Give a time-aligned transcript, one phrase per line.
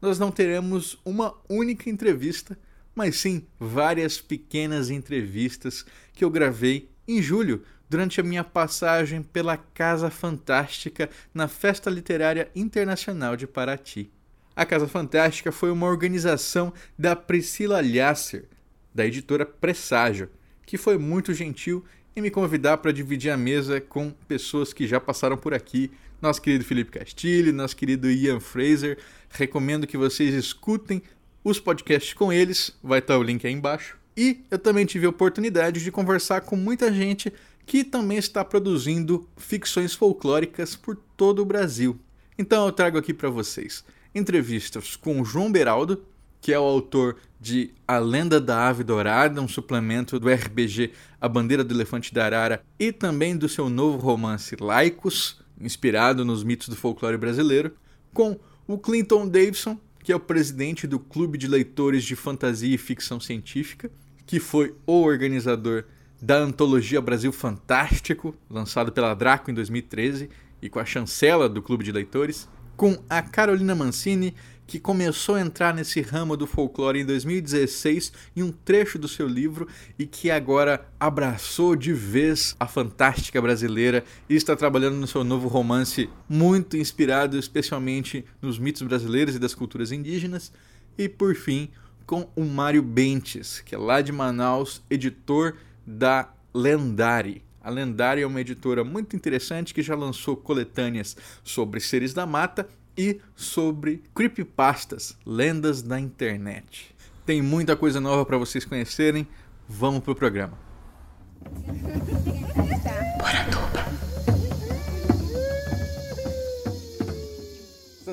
[0.00, 2.58] nós não teremos uma única entrevista,
[2.94, 9.56] mas sim várias pequenas entrevistas que eu gravei em julho durante a minha passagem pela
[9.56, 14.10] Casa Fantástica na Festa Literária Internacional de Paraty.
[14.54, 18.48] A Casa Fantástica foi uma organização da Priscila Lhasser,
[18.94, 20.30] da editora Presságio,
[20.64, 21.84] que foi muito gentil
[22.16, 25.90] em me convidar para dividir a mesa com pessoas que já passaram por aqui.
[26.20, 28.98] Nosso querido Felipe Castilho, nosso querido Ian Fraser.
[29.30, 31.02] Recomendo que vocês escutem
[31.44, 33.96] os podcasts com eles, vai estar o link aí embaixo.
[34.16, 37.32] E eu também tive a oportunidade de conversar com muita gente
[37.66, 41.98] que também está produzindo ficções folclóricas por todo o Brasil.
[42.38, 46.02] Então eu trago aqui para vocês entrevistas com João Beraldo,
[46.40, 51.28] que é o autor de A Lenda da Ave Dourada, um suplemento do RBG A
[51.28, 56.68] Bandeira do Elefante da Arara, e também do seu novo romance Laicos, inspirado nos mitos
[56.68, 57.72] do folclore brasileiro,
[58.12, 62.78] com o Clinton Davidson, que é o presidente do Clube de Leitores de Fantasia e
[62.78, 63.90] Ficção Científica,
[64.24, 65.84] que foi o organizador
[66.20, 70.30] da antologia Brasil Fantástico, lançado pela Draco em 2013,
[70.62, 74.34] e com a chancela do Clube de Leitores, com a Carolina Mancini,
[74.66, 79.28] que começou a entrar nesse ramo do folclore em 2016 em um trecho do seu
[79.28, 85.22] livro e que agora abraçou de vez a fantástica brasileira e está trabalhando no seu
[85.22, 90.52] novo romance muito inspirado especialmente nos mitos brasileiros e das culturas indígenas.
[90.98, 91.70] E por fim,
[92.06, 95.54] com o Mário Bentes, que é lá de Manaus, editor
[95.86, 97.44] da Lendari.
[97.62, 102.68] A Lendária é uma editora muito interessante que já lançou coletâneas sobre seres da mata
[102.96, 106.94] e sobre creepypastas, lendas da internet.
[107.24, 109.26] Tem muita coisa nova para vocês conhecerem.
[109.68, 110.58] Vamos pro programa.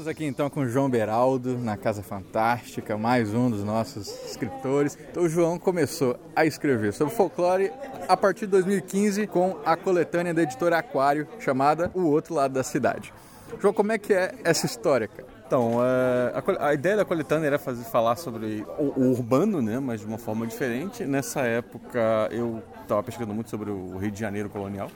[0.03, 4.97] Estamos aqui então com o João Beraldo na Casa Fantástica, mais um dos nossos escritores.
[5.09, 7.71] Então o João começou a escrever sobre folclore
[8.07, 12.63] a partir de 2015 com a coletânea da editora Aquário chamada O Outro Lado da
[12.63, 13.13] Cidade.
[13.59, 15.27] João, como é que é essa história, cara?
[15.45, 19.79] Então, a, a, a, ideia da coletânea era fazer, falar sobre o, o, urbano, né,
[19.79, 21.05] mas de uma forma diferente.
[21.05, 24.89] Nessa época eu estava pesquisando muito sobre o Rio de Janeiro colonial,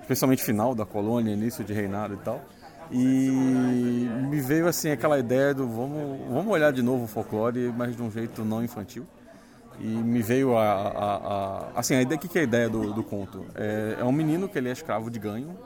[0.00, 2.40] especialmente final da colônia, início de reinado e tal.
[2.92, 3.30] E
[4.28, 8.02] me veio assim aquela ideia do vamos, vamos olhar de novo o folclore, mas de
[8.02, 9.06] um jeito não infantil.
[9.78, 13.02] E me veio a, a, a assim a ideia que é a ideia do, do
[13.02, 15.56] conto é, é, um menino que ele é escravo de ganho.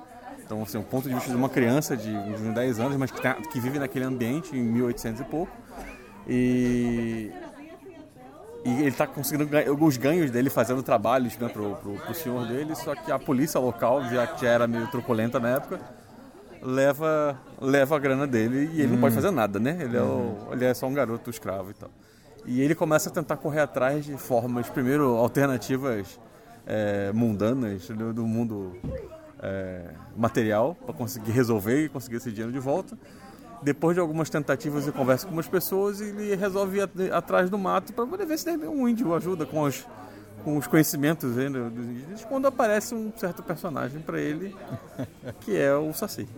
[0.44, 3.21] Então assim, o ponto de vista de uma criança de, de 10 anos, mas que,
[3.21, 5.53] tá, que vive naquele ambiente em 1800 e pouco.
[6.28, 7.32] E
[8.65, 9.47] e ele está conseguindo
[9.84, 13.60] os ganhos dele fazendo trabalhos né, pro, pro, pro senhor dele, só que a polícia
[13.60, 15.78] local, já que já era meio truculenta na época,
[16.62, 19.16] leva, leva a grana dele e ele não pode hum.
[19.16, 19.77] fazer nada, né?
[19.78, 21.91] Ele é, o, ele é só um garoto escravo e tal.
[22.47, 26.19] E ele começa a tentar correr atrás de formas, primeiro, alternativas
[26.66, 28.75] é, mundanas do, do mundo
[29.43, 32.97] é, material para conseguir resolver e conseguir esse dinheiro de volta.
[33.62, 37.93] Depois de algumas tentativas e conversa com umas pessoas, ele resolve ir atrás do mato
[37.93, 39.87] para poder ver se um índio ajuda com os,
[40.45, 42.25] com os conhecimentos né, dos indígenas.
[42.25, 44.55] Quando aparece um certo personagem para ele,
[45.41, 46.28] que é o Saci.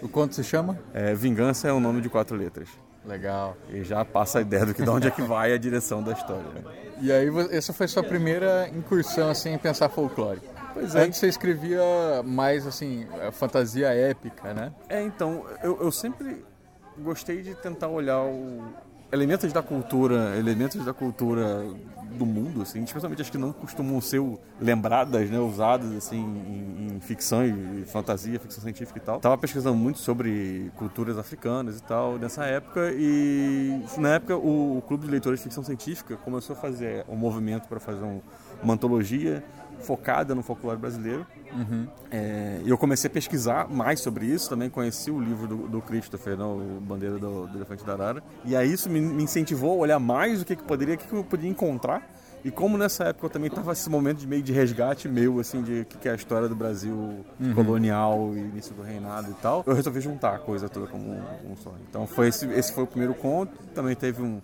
[0.00, 0.78] O conto se chama?
[0.94, 2.68] É, Vingança é o nome de quatro letras.
[3.04, 3.56] Legal.
[3.68, 6.12] E já passa a ideia do que de onde é que vai a direção da
[6.12, 6.44] história.
[6.54, 6.62] Né?
[7.00, 10.40] E aí essa foi sua primeira incursão assim em pensar folclore.
[10.72, 11.02] Pois é.
[11.02, 11.82] Antes você escrevia
[12.24, 14.72] mais assim fantasia épica, né?
[14.88, 16.44] É, então eu, eu sempre
[16.98, 18.62] gostei de tentar olhar o,
[19.12, 21.66] elementos da cultura, elementos da cultura
[22.16, 24.22] do mundo, assim, especialmente as que não costumam ser
[24.60, 29.20] lembradas, né, usadas assim em, em ficção e fantasia, ficção científica e tal.
[29.20, 34.82] Tava pesquisando muito sobre culturas africanas e tal nessa época e na época o, o
[34.82, 38.20] Clube de Leitores de Ficção Científica começou a fazer um movimento para fazer um,
[38.62, 39.42] uma antologia
[39.82, 41.26] focada no folclore brasileiro.
[41.52, 41.86] Uhum.
[42.10, 46.36] É, eu comecei a pesquisar mais sobre isso, também conheci o livro do, do Christopher,
[46.36, 48.22] né, o Bandeira do, do Elefante da Arara.
[48.44, 51.06] E aí isso me, me, incentivou a olhar mais o que, que poderia, o que,
[51.06, 52.02] que eu podia encontrar.
[52.44, 55.62] E como nessa época eu também tava esse momento de meio de resgate meu, assim,
[55.62, 57.54] de que, que é a história do Brasil Uhum.
[57.54, 61.52] colonial e início do reinado e tal, eu resolvi juntar a coisa toda como um,
[61.52, 61.72] um só.
[61.88, 63.52] Então foi esse, esse foi o primeiro conto.
[63.74, 64.40] Também teve um,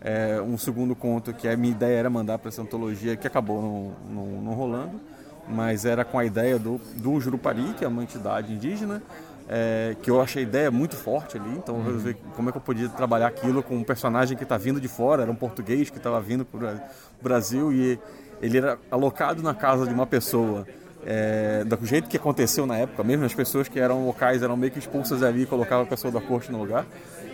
[0.00, 3.60] é, um segundo conto que a minha ideia era mandar para essa antologia, que acabou
[3.60, 5.00] não, não, não rolando,
[5.48, 9.02] mas era com a ideia do, do Jurupari, que é uma entidade indígena,
[9.48, 12.58] é, que eu achei a ideia muito forte ali, então eu resolvi como é que
[12.58, 15.88] eu podia trabalhar aquilo com um personagem que está vindo de fora, era um português
[15.88, 16.74] que estava vindo para
[17.18, 17.98] o Brasil e
[18.42, 20.66] ele era alocado na casa de uma pessoa.
[21.06, 24.72] É, do jeito que aconteceu na época mesmo, as pessoas que eram locais eram meio
[24.72, 26.84] que expulsas ali e colocavam a pessoa da corte no lugar.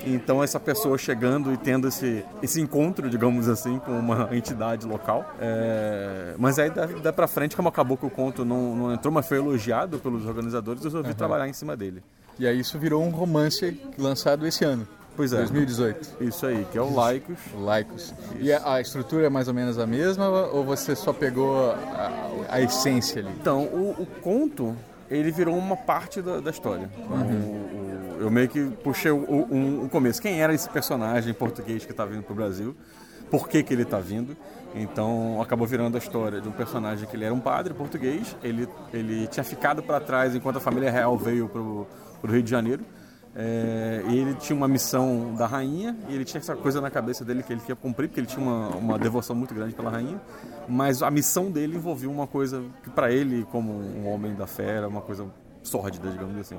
[0.07, 5.25] Então essa pessoa chegando e tendo esse, esse encontro, digamos assim, com uma entidade local.
[5.41, 9.13] É, mas aí da, da pra frente, como acabou que o conto não, não entrou,
[9.13, 12.03] mas foi elogiado pelos organizadores, eu resolvi trabalhar em cima dele.
[12.39, 15.37] E aí isso virou um romance lançado esse ano, Pois é.
[15.39, 16.17] 2018.
[16.23, 17.39] Isso aí, que é o Laicos.
[17.57, 18.13] Laicos.
[18.41, 22.09] E a, a estrutura é mais ou menos a mesma ou você só pegou a,
[22.49, 23.31] a essência ali?
[23.41, 24.77] Então, o, o conto,
[25.11, 26.89] ele virou uma parte da, da história.
[26.99, 30.23] O- o- eu meio que puxei o começo.
[30.23, 32.75] Quem era esse personagem português que está vindo para o Brasil?
[33.31, 34.37] Por que, que ele está vindo?
[34.75, 38.35] Então, acabou virando a história de um personagem que ele era um padre português.
[38.43, 41.87] Ele, ele tinha ficado para trás enquanto a família real veio para o
[42.25, 42.85] Rio de Janeiro.
[43.37, 47.43] É, ele tinha uma missão da rainha e ele tinha essa coisa na cabeça dele
[47.43, 50.21] que ele queria cumprir, porque ele tinha uma, uma devoção muito grande pela rainha.
[50.69, 54.77] Mas a missão dele envolvia uma coisa que para ele, como um homem da fé,
[54.77, 55.27] era uma coisa
[55.63, 56.59] sórdida, digamos assim.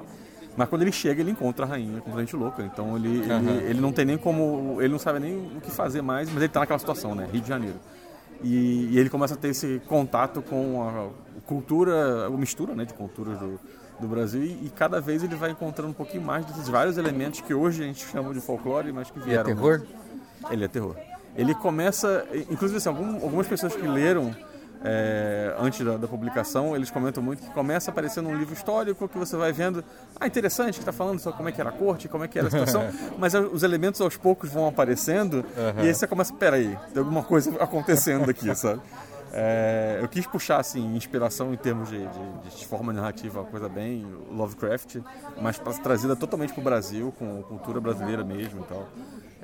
[0.58, 2.64] Mas quando ele chega, ele encontra a rainha completamente louca.
[2.64, 4.82] Então ele, ele, ele não tem nem como.
[4.82, 7.28] Ele não sabe nem o que fazer mais, mas ele tá naquela situação, né?
[7.32, 7.78] Rio de Janeiro.
[8.44, 12.94] E, e ele começa a ter esse contato com a cultura, a mistura né, de
[12.94, 13.60] culturas do,
[14.00, 14.44] do Brasil.
[14.44, 17.84] E, e cada vez ele vai encontrando um pouquinho mais desses vários elementos que hoje
[17.84, 19.46] a gente chama de folclore, mas que E é vieram.
[19.46, 19.82] terror?
[20.50, 20.96] Ele é terror.
[21.36, 24.34] Ele começa, inclusive assim, algum- algumas pessoas que leram
[24.88, 29.18] é, antes da, da publicação, eles comentam muito que começa aparecendo um livro histórico que
[29.18, 29.84] você vai vendo,
[30.20, 32.38] ah, interessante, que está falando sobre como é que era a corte, como é que
[32.38, 32.84] era a situação,
[33.18, 35.44] mas os elementos aos poucos vão aparecendo
[35.78, 38.80] e aí você começa, peraí, tem alguma coisa acontecendo aqui, sabe?
[39.34, 43.68] É, eu quis puxar assim inspiração em termos de, de- de forma narrativa, uma coisa
[43.68, 44.98] bem Lovecraft,
[45.42, 48.88] mas trazida totalmente para o Brasil, com cultura brasileira mesmo e tal.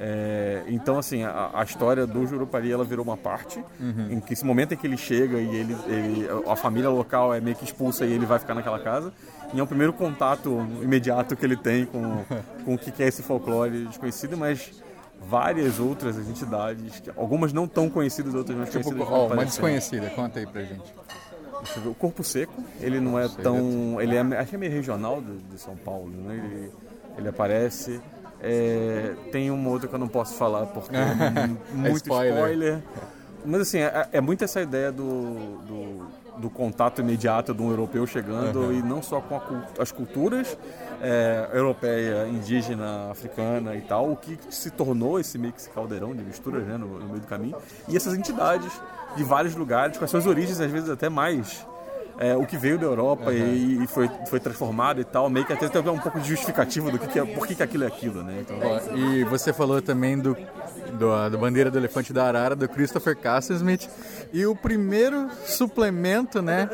[0.03, 3.63] É, então assim a, a história do Jurupari ela virou uma parte
[4.09, 7.39] em que esse momento em que ele chega e ele, ele- a família local é
[7.41, 9.13] meio que expulsa e ele vai ficar naquela casa
[9.53, 12.23] e é o primeiro contato imediato que ele tem com,
[12.65, 14.71] com o que é esse folclore desconhecido, mas
[15.27, 19.07] várias outras entidades, algumas não tão conhecidas, outras mais Tipo, conhecidas.
[19.09, 20.93] vão uma desconhecida, conta aí pra gente.
[21.63, 24.01] Deixa eu ver, O Corpo Seco, ele não é tão.
[24.01, 26.35] Ele é, acho que é meio regional de, de São Paulo, né?
[26.43, 26.71] Ele,
[27.19, 28.01] ele aparece.
[28.43, 32.33] É, tem uma outra que eu não posso falar porque é muito spoiler.
[32.33, 32.79] spoiler.
[33.45, 36.07] Mas assim, é, é muito essa ideia do, do,
[36.39, 39.41] do contato imediato de um europeu chegando e não só com a
[39.79, 40.57] as culturas
[41.01, 46.65] é, europeia, indígena, africana e tal, o que se tornou esse mix caldeirão de misturas
[46.65, 47.57] né, no, no meio do caminho.
[47.87, 48.71] E essas entidades
[49.15, 51.65] de vários lugares, com as suas origens às vezes até mais
[52.21, 55.53] é, o que veio da Europa e, e foi, foi transformado e tal, meio que
[55.53, 57.87] até tem um pouco de justificativa do que, que é, por que, que aquilo é
[57.87, 58.41] aquilo, né?
[58.41, 60.37] Então, Ó, E você falou também do,
[60.93, 63.79] do, do Bandeira do Elefante da Arara, do Christopher Castleman
[64.31, 66.69] E o primeiro suplemento, né?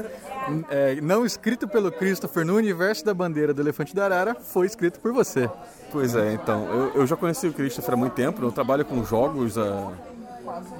[0.69, 4.99] é, não escrito pelo Christopher no universo da Bandeira do Elefante da Arara, foi escrito
[4.99, 5.49] por você.
[5.93, 9.01] Pois é, então, eu, eu já conheci o Christopher há muito tempo, eu trabalho com
[9.05, 9.93] jogos há,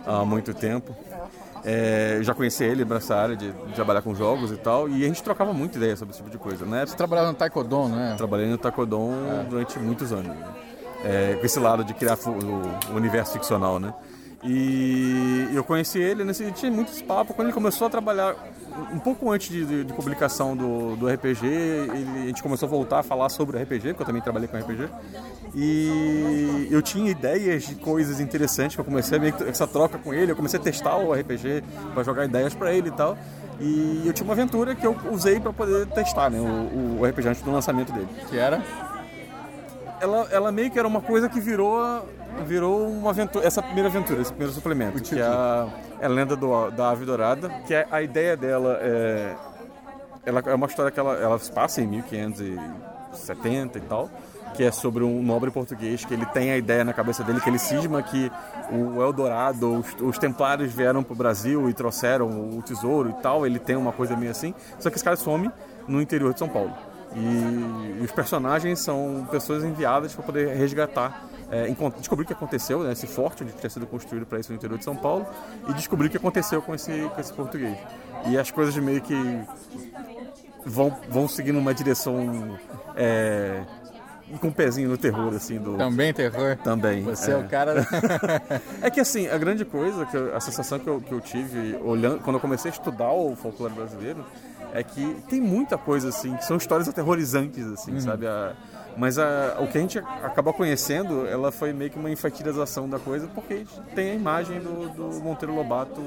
[0.05, 0.93] há muito tempo.
[1.69, 5.07] É, já conheci ele nessa área de, de trabalhar com jogos e tal, e a
[5.07, 6.85] gente trocava muita ideia sobre esse tipo de coisa, né?
[6.85, 8.13] Você trabalhava no Taekwondo, né?
[8.15, 8.97] Trabalhei no Taekwondo
[9.49, 10.47] durante muitos anos, né?
[11.03, 13.93] É, com esse lado de criar o, o universo ficcional, né?
[14.45, 18.33] E eu conheci ele, nesse, tinha muitos papos, quando ele começou a trabalhar,
[18.93, 22.69] um pouco antes de, de- de publicação do, do RPG, ele- a gente começou a
[22.69, 24.87] voltar a falar sobre RPG, porque eu também trabalhei com RPG,
[25.55, 29.97] e eu tinha ideias de coisas interessantes, que eu comecei a meio que essa troca
[29.97, 33.17] com ele, eu comecei a testar o RPG para jogar ideias para ele e tal,
[33.59, 37.29] e eu tinha uma aventura que eu usei para poder testar, né, o, o RPG
[37.29, 38.07] antes do lançamento dele.
[38.29, 38.61] Que era?
[39.99, 42.07] ela, ela meio que era uma coisa que virou
[42.45, 45.67] virou uma aventura, essa primeira aventura, esse primeiro suplemento, que é a,
[45.99, 49.35] é a lenda do, da ave dourada, que é, a ideia dela é
[50.27, 54.09] ela é uma história que ela, ela se passa em 1570 e tal,
[54.53, 57.49] que é sobre um nobre português que ele tem a ideia na cabeça dele que
[57.49, 58.29] ele cisma que
[58.69, 63.57] o Eldorado, os, os templários vieram pro Brasil e trouxeram o tesouro e tal, ele
[63.57, 65.49] tem uma coisa meio assim, só que esse cara some
[65.87, 66.73] no interior de São Paulo.
[67.15, 72.83] E, e os personagens são pessoas enviadas para poder resgatar é, descobrir o que aconteceu,
[72.83, 75.25] né, esse forte onde tinha sido construído para isso no interior de São Paulo,
[75.69, 77.77] e descobrir o que aconteceu com esse, com esse português.
[78.27, 79.15] E as coisas meio que
[80.65, 82.57] vão, vão seguindo uma direção
[82.95, 83.63] é,
[84.41, 85.57] com um pezinho no terror, assim.
[85.57, 85.77] Do...
[85.77, 86.57] Também terror?
[86.57, 87.03] Também.
[87.03, 87.87] Você é, é o cara...
[88.81, 91.77] é que, assim, a grande coisa, que eu, a sensação que eu, que eu tive
[91.77, 94.25] olhando, quando eu comecei a estudar o folclore brasileiro,
[94.73, 98.01] é que tem muita coisa, assim, que são histórias aterrorizantes, assim, uhum.
[98.01, 98.27] sabe?
[98.27, 98.53] A,
[98.97, 102.99] mas a, o que a gente acabou conhecendo, ela foi meio que uma infantilização da
[102.99, 106.01] coisa, porque a gente tem a imagem do, do Monteiro Lobato,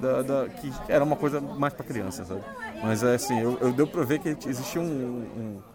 [0.00, 2.42] da, da, que era uma coisa mais para criança, sabe?
[2.82, 5.72] Mas, é assim, eu, eu deu para ver que existia um, um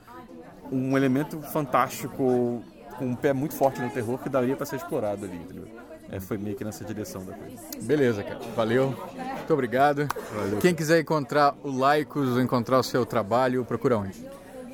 [0.71, 2.61] um elemento fantástico
[2.97, 5.67] com um pé muito forte no terror que daria para ser explorado ali, entendeu?
[6.09, 7.57] É, foi meio que nessa direção da coisa.
[7.81, 8.39] Beleza, cara.
[8.55, 8.95] Valeu.
[9.35, 10.07] Muito obrigado.
[10.33, 10.57] Valeu.
[10.59, 14.25] Quem quiser encontrar o Laicos encontrar o seu trabalho, procura onde?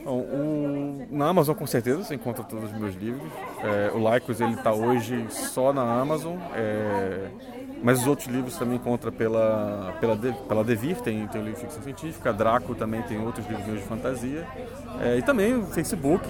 [0.04, 3.32] Bom, o, na Amazon com certeza você encontra todos os meus livros.
[3.64, 6.38] É, o Laicos ele está hoje só na Amazon.
[6.54, 7.30] É,
[7.84, 11.60] mas os outros livros também encontra pela, pela, de, pela Devir, tem, tem o livro
[11.60, 14.48] de ficção científica, Draco também tem outros livros de fantasia.
[15.02, 16.26] É, e também o Facebook,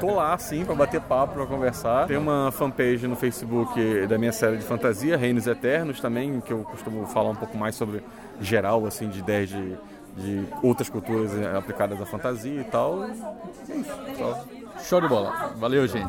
[0.00, 2.06] tô lá assim para bater papo, para conversar.
[2.06, 6.60] Tem uma fanpage no Facebook da minha série de fantasia, Reinos Eternos também, que eu
[6.64, 8.02] costumo falar um pouco mais sobre
[8.40, 9.76] geral, assim, de ideias de,
[10.16, 13.04] de outras culturas aplicadas à fantasia e tal.
[13.04, 13.12] É
[13.76, 14.46] isso, só.
[14.82, 15.54] Show de bola.
[15.56, 16.08] Valeu, gente.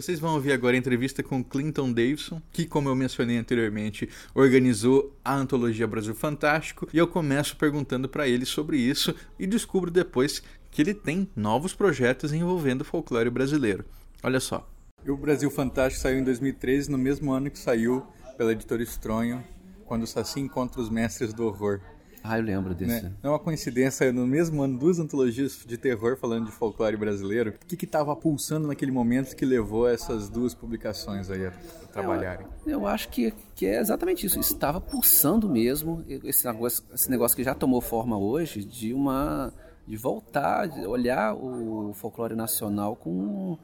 [0.00, 5.14] Vocês vão ouvir agora a entrevista com Clinton Davidson, que, como eu mencionei anteriormente, organizou
[5.22, 10.42] a antologia Brasil Fantástico, e eu começo perguntando para ele sobre isso e descubro depois
[10.70, 13.84] que ele tem novos projetos envolvendo o folclore brasileiro.
[14.22, 14.66] Olha só.
[15.08, 18.04] O Brasil Fantástico saiu em 2013, no mesmo ano que saiu
[18.36, 19.42] pela editora Estronho,
[19.86, 21.80] quando o Saci encontra os mestres do horror.
[22.22, 23.04] Ah, eu lembro desse.
[23.04, 23.12] Né?
[23.22, 27.54] Não é uma coincidência, no mesmo ano, duas antologias de terror falando de folclore brasileiro.
[27.62, 31.52] O que estava pulsando naquele momento que levou essas duas publicações aí a
[31.92, 32.46] trabalharem?
[32.66, 34.38] Eu, eu acho que, que é exatamente isso.
[34.38, 39.50] Estava pulsando mesmo esse negócio, esse negócio que já tomou forma hoje de uma
[39.88, 43.58] de voltar, de olhar o folclore nacional com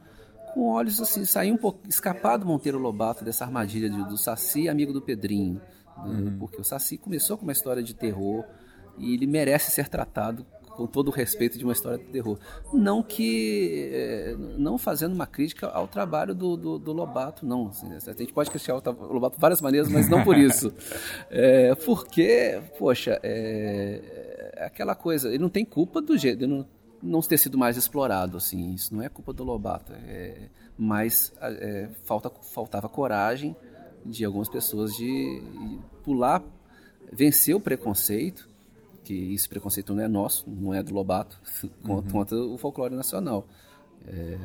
[0.57, 4.67] com olhos assim, sair um pouco, escapar do Monteiro Lobato dessa armadilha de, do Saci,
[4.67, 5.61] amigo do Pedrinho.
[6.03, 6.35] Uhum.
[6.39, 8.43] Porque o Saci começou com uma história de terror
[8.97, 12.39] e ele merece ser tratado com todo o respeito de uma história de terror.
[12.73, 13.89] Não que.
[13.93, 17.67] É, não fazendo uma crítica ao trabalho do, do, do Lobato, não.
[17.67, 20.73] Assim, a gente pode criticar o Lobato de várias maneiras, mas não por isso.
[21.29, 25.29] É, porque, poxa, é, é, aquela coisa.
[25.29, 26.43] Ele não tem culpa do jeito.
[26.43, 26.65] Ele não,
[27.01, 28.73] não ter sido mais explorado, assim.
[28.73, 29.93] Isso não é culpa do Lobato.
[29.93, 33.55] É, mas é, falta, faltava coragem
[34.05, 35.41] de algumas pessoas de
[36.03, 36.43] pular,
[37.11, 38.47] vencer o preconceito,
[39.03, 41.39] que esse preconceito não é nosso, não é do Lobato,
[41.87, 42.01] uhum.
[42.03, 43.47] contra o folclore nacional.
[44.07, 44.37] É,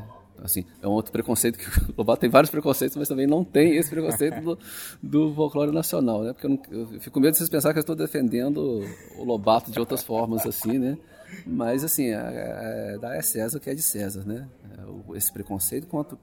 [0.43, 3.77] assim, é um outro preconceito que o Lobato tem vários preconceitos, mas também não tem
[3.77, 4.59] esse preconceito do,
[5.03, 6.33] do folclore nacional, né?
[6.33, 8.85] Porque eu, não, eu fico com medo de vocês pensarem que eu estou defendendo
[9.17, 10.99] o Lobato de outras formas, assim, né?
[11.47, 14.49] Mas, assim, é, é, é César o que é de César, né?
[14.79, 16.19] É, esse preconceito contra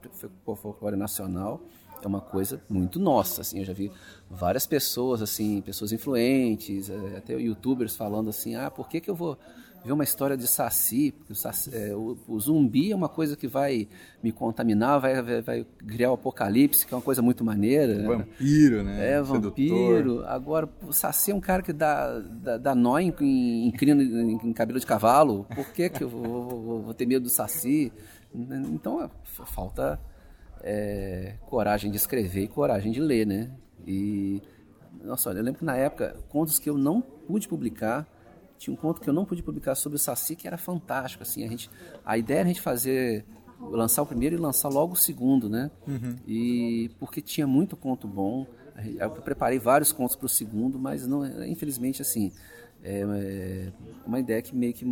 [0.46, 1.60] o folclore nacional
[2.02, 3.92] é uma coisa muito nossa, assim, eu já vi
[4.30, 9.14] várias pessoas, assim, pessoas influentes, é, até youtubers falando assim, ah, por que que eu
[9.14, 9.38] vou
[9.84, 13.36] ver uma história de saci, porque o, saci, é, o, o, zumbi é uma coisa
[13.36, 13.88] que vai
[14.22, 18.06] me contaminar, vai, vai, vai, criar o apocalipse, que é uma coisa muito maneira.
[18.06, 19.14] Vampiro, né?
[19.14, 19.96] É, vampiro.
[19.96, 20.28] Sedutor.
[20.28, 24.52] Agora, o saci é um cara que dá, dá, dá nó em, em, em, em,
[24.52, 27.92] cabelo de cavalo, por que que eu vou, vou, vou ter medo do saci?
[28.34, 29.98] Então, é, falta
[30.62, 33.50] é, coragem de escrever e coragem de ler, né?
[33.86, 34.42] E,
[35.02, 38.06] nossa, olha, eu lembro que na época, contos que eu não pude publicar,
[38.60, 41.42] tinha um conto que eu não pude publicar sobre o Saci que era fantástico, assim,
[41.42, 41.70] a gente,
[42.04, 43.24] a ideia era a gente fazer,
[43.58, 45.70] lançar o primeiro e lançar logo o segundo, né?
[45.88, 46.14] Uhum.
[46.28, 48.46] E porque tinha muito conto bom,
[48.98, 52.30] eu preparei vários contos para o segundo, mas não, infelizmente, assim,
[52.84, 53.72] é, é
[54.06, 54.84] uma ideia que meio que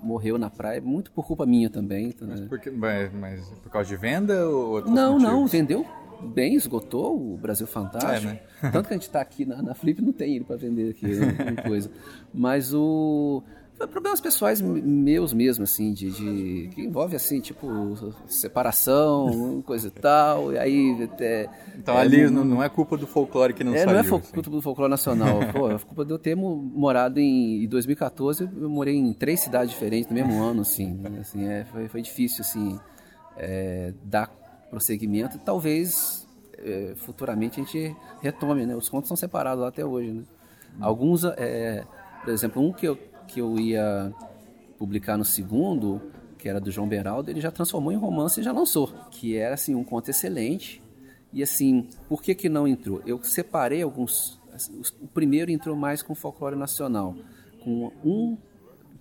[0.00, 2.14] morreu na praia, muito por culpa minha também.
[2.20, 5.22] Mas, por, que, mas, mas por causa de venda ou Não, motivos?
[5.22, 5.84] não, vendeu
[6.20, 8.28] bem, esgotou o Brasil Fantástico.
[8.28, 8.40] É, né?
[8.72, 11.06] Tanto que a gente está aqui na, na Flip não tem ele para vender aqui,
[11.06, 11.90] né, coisa.
[12.32, 13.42] Mas o
[13.86, 17.68] problemas pessoais meus mesmo, assim, de, de, que envolve, assim, tipo,
[18.26, 21.08] separação, coisa e tal, e aí...
[21.20, 23.92] É, então é, ali não, não, é culpa do folclore que não é, saiu.
[23.92, 24.50] Não é culpa assim.
[24.50, 28.96] do folclore nacional, pô, é culpa de eu ter morado em, em 2014, eu morei
[28.96, 32.80] em três cidades diferentes no mesmo ano, assim, né, assim é, foi, foi difícil, assim,
[33.36, 34.28] é, dar
[34.70, 36.26] prosseguimento, talvez
[36.58, 40.24] é, futuramente a gente retome, né, os contos são separados até hoje, né.
[40.80, 41.84] Alguns, é,
[42.22, 42.96] por exemplo, um que eu
[43.28, 44.12] que eu ia
[44.78, 46.00] publicar no segundo,
[46.38, 49.54] que era do João Beraldo, ele já transformou em romance e já lançou, que era
[49.54, 50.82] assim um conto excelente.
[51.32, 53.02] E assim, por que que não entrou?
[53.04, 54.40] Eu separei alguns.
[55.00, 57.14] O primeiro entrou mais com folclore nacional,
[57.62, 58.38] com um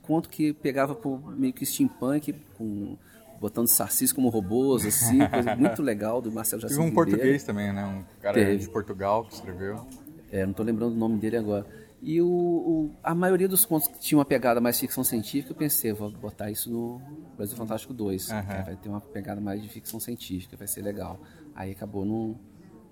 [0.01, 2.97] conto que pegava por meio que steampunk, com
[3.39, 7.72] botando sacis como robôs, assim, coisa muito legal do Marcelo Teve Jacinto um português também,
[7.74, 7.86] né?
[7.86, 8.58] Um cara Teve.
[8.58, 9.86] de Portugal que escreveu.
[10.32, 11.65] É, não estou lembrando o nome dele agora.
[12.01, 15.56] E o, o- a maioria dos contos que tinha uma pegada mais ficção científica, eu
[15.58, 17.01] pensei, eu vou botar isso no
[17.36, 18.44] Brasil Fantástico 2, Aham.
[18.44, 21.20] que vai ter uma pegada mais de ficção científica, vai ser legal.
[21.56, 22.36] Aí acabou não,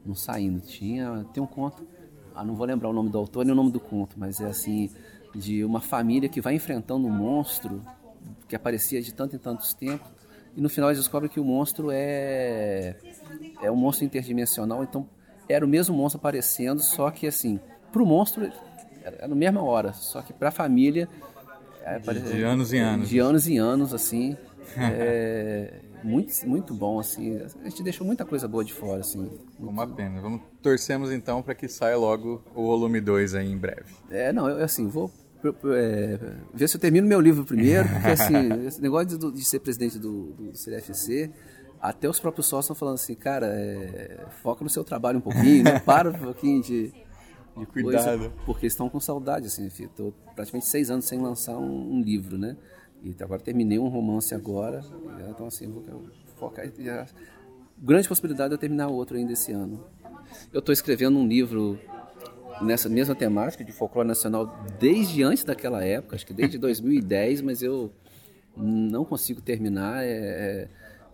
[0.06, 0.60] não saindo.
[0.62, 1.86] Tinha, tem um conto,
[2.34, 4.46] ah, não vou lembrar o nome do autor nem o nome do conto, mas é
[4.48, 4.90] assim,
[5.36, 7.82] de uma família que vai enfrentando um monstro
[8.48, 10.08] que aparecia de tanto em tantos tempos,
[10.56, 12.96] e no final eles descobrem que o monstro é
[13.62, 15.08] é um monstro interdimensional, então
[15.48, 17.60] era o mesmo monstro aparecendo, só que assim,
[17.92, 18.52] pro monstro
[19.04, 21.08] era na mesma hora, só que pra família
[21.84, 23.10] é, apare- de anos em anos.
[23.10, 24.36] De anos em anos, assim.
[24.78, 25.72] é,
[26.04, 27.40] muito, muito bom, assim.
[27.64, 29.30] A gente deixou muita coisa boa de fora, assim.
[29.60, 30.20] Uma pena.
[30.20, 33.94] Vamos torcemos então para que saia logo o volume 2 aí em breve.
[34.10, 35.12] É, não, eu assim, vou
[35.50, 36.20] é,
[36.54, 40.00] ver se eu termino meu livro primeiro, porque assim, esse negócio de, de ser presidente
[40.00, 41.32] do, do CFC,
[41.82, 45.64] até os próprios sócios estão falando assim, cara, é, foca no seu trabalho um pouquinho,
[45.64, 45.80] né?
[45.86, 48.34] Para um pouquinho de, de coisa, Cuidado.
[48.46, 49.70] porque estão com saudade, assim.
[49.96, 52.58] Tô praticamente seis anos sem lançar um, um livro, né?
[53.04, 54.82] E agora terminei um romance agora,
[55.30, 55.84] então assim, vou
[56.38, 56.66] focar.
[56.66, 57.06] a
[57.78, 59.84] grande possibilidade de eu terminar outro ainda esse ano.
[60.52, 61.80] Eu estou escrevendo um livro
[62.62, 67.62] nessa mesma temática de folclore nacional desde antes daquela época, acho que desde 2010, mas
[67.62, 67.92] eu
[68.56, 70.04] não consigo terminar.
[70.04, 70.68] É, é,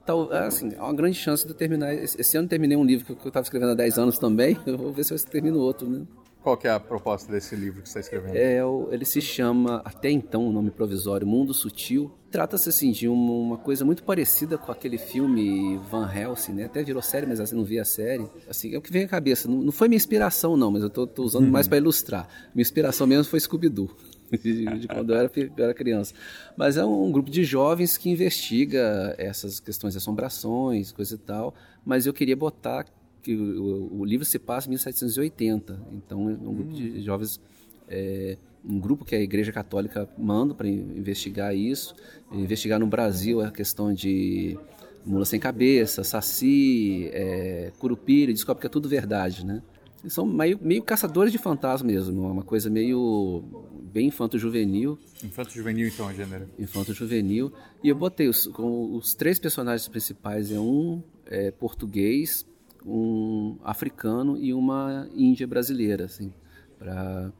[0.05, 1.93] tal, assim, há uma grande chance de eu terminar.
[1.93, 4.57] Esse, ano eu terminei um livro que eu estava escrevendo há 10 anos também.
[4.65, 6.05] Eu vou ver se eu termino outro, né?
[6.41, 8.35] Qual que é a proposta desse livro que você está escrevendo?
[8.35, 12.11] É, o- ele se chama, até então, o nome provisório, Mundo Sutil.
[12.31, 16.63] Trata-se, assim, de uma, uma coisa muito parecida com aquele filme Van Helsing, né?
[16.65, 18.25] Até virou série, mas assim, não vi a série.
[18.49, 19.47] Assim, é o que vem à cabeça.
[19.47, 22.27] Não, não foi minha inspiração, não, mas eu tô, tô usando mais para ilustrar.
[22.55, 23.89] Minha inspiração mesmo foi Scooby-Doo.
[24.31, 26.13] De, de quando eu era, eu era criança.
[26.55, 31.53] Mas é um, grupo de jovens que investiga essas questões de assombrações, coisa e tal.
[31.85, 32.85] Mas eu queria botar
[33.21, 35.79] que o, o livro se passa em 1780.
[35.93, 37.39] Então é um grupo de jovens
[37.87, 41.95] é, um grupo que a Igreja Católica manda para investigar isso,
[42.31, 44.57] investigar no Brasil a questão de
[45.05, 49.61] mula sem cabeça, saci, é, curupira, descobre que é tudo verdade, né?
[50.03, 53.43] Eles são meio, meio caçadores de fantasma mesmo, uma coisa meio
[53.91, 56.47] bem infanto-juvenil, Infanto juvenil, então, é gênero.
[56.57, 57.51] infanto-juvenil.
[57.83, 62.45] E eu botei os, com os três personagens principais, é um é, português,
[62.85, 66.31] um africano e uma índia brasileira, assim,
[66.79, 67.31] para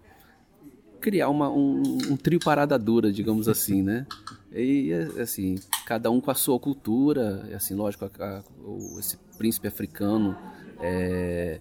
[1.00, 4.06] criar uma, um, um trio parada dura, digamos assim, né?
[4.54, 9.18] E assim, cada um com a sua cultura, e, assim, lógico, a- a- o- esse
[9.38, 10.36] príncipe africano
[10.80, 11.60] é,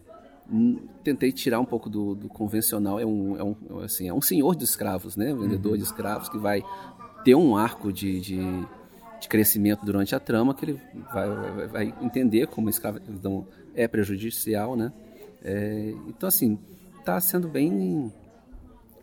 [1.04, 4.54] tentei tirar um pouco do, do convencional, é um, é, um, assim, é um senhor
[4.56, 5.32] de escravos, né?
[5.32, 6.62] Vendedor de escravos que vai
[7.24, 8.38] ter um arco de, de,
[9.20, 10.80] de crescimento durante a trama que ele
[11.12, 14.92] vai, vai, vai entender como a escravidão é prejudicial, né?
[15.42, 16.58] É, então, assim,
[16.98, 18.12] está sendo bem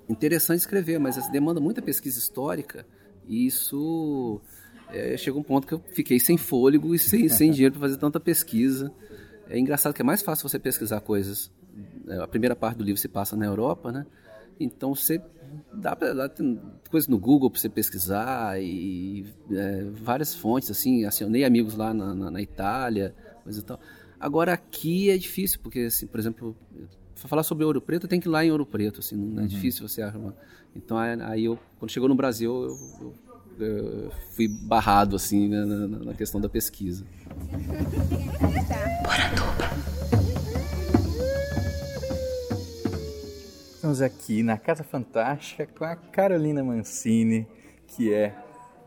[0.10, 2.86] interessante escrever, mas assim, demanda muita pesquisa histórica
[3.28, 4.40] e isso
[4.90, 7.98] é, chegou um ponto que eu fiquei sem fôlego e sem, sem dinheiro para fazer
[7.98, 8.92] tanta pesquisa.
[9.50, 11.52] É engraçado que é mais fácil você pesquisar coisas.
[12.08, 14.06] é, A primeira parte do livro se passa na Europa, né?
[14.60, 15.22] Então você
[15.72, 21.06] dá para tem coisas no Google para você pesquisar e é, várias fontes assim.
[21.06, 23.80] Acionei amigos lá na, na, na Itália, coisa e tal.
[24.20, 26.56] Agora aqui é difícil porque, assim, por exemplo,
[27.20, 29.48] para falar sobre Ouro Preto tem que ir lá em Ouro Preto, assim, não é
[29.48, 30.18] difícil você achar.
[30.18, 30.36] Uma...
[30.76, 33.14] Então aí aí eu quando chegou no Brasil eu, eu-
[33.60, 37.04] eu fui barrado assim na, na- na questão da pesquisa.
[43.76, 47.48] Estamos aqui na Casa Fantástica com a Carolina Mancini,
[47.88, 48.36] que é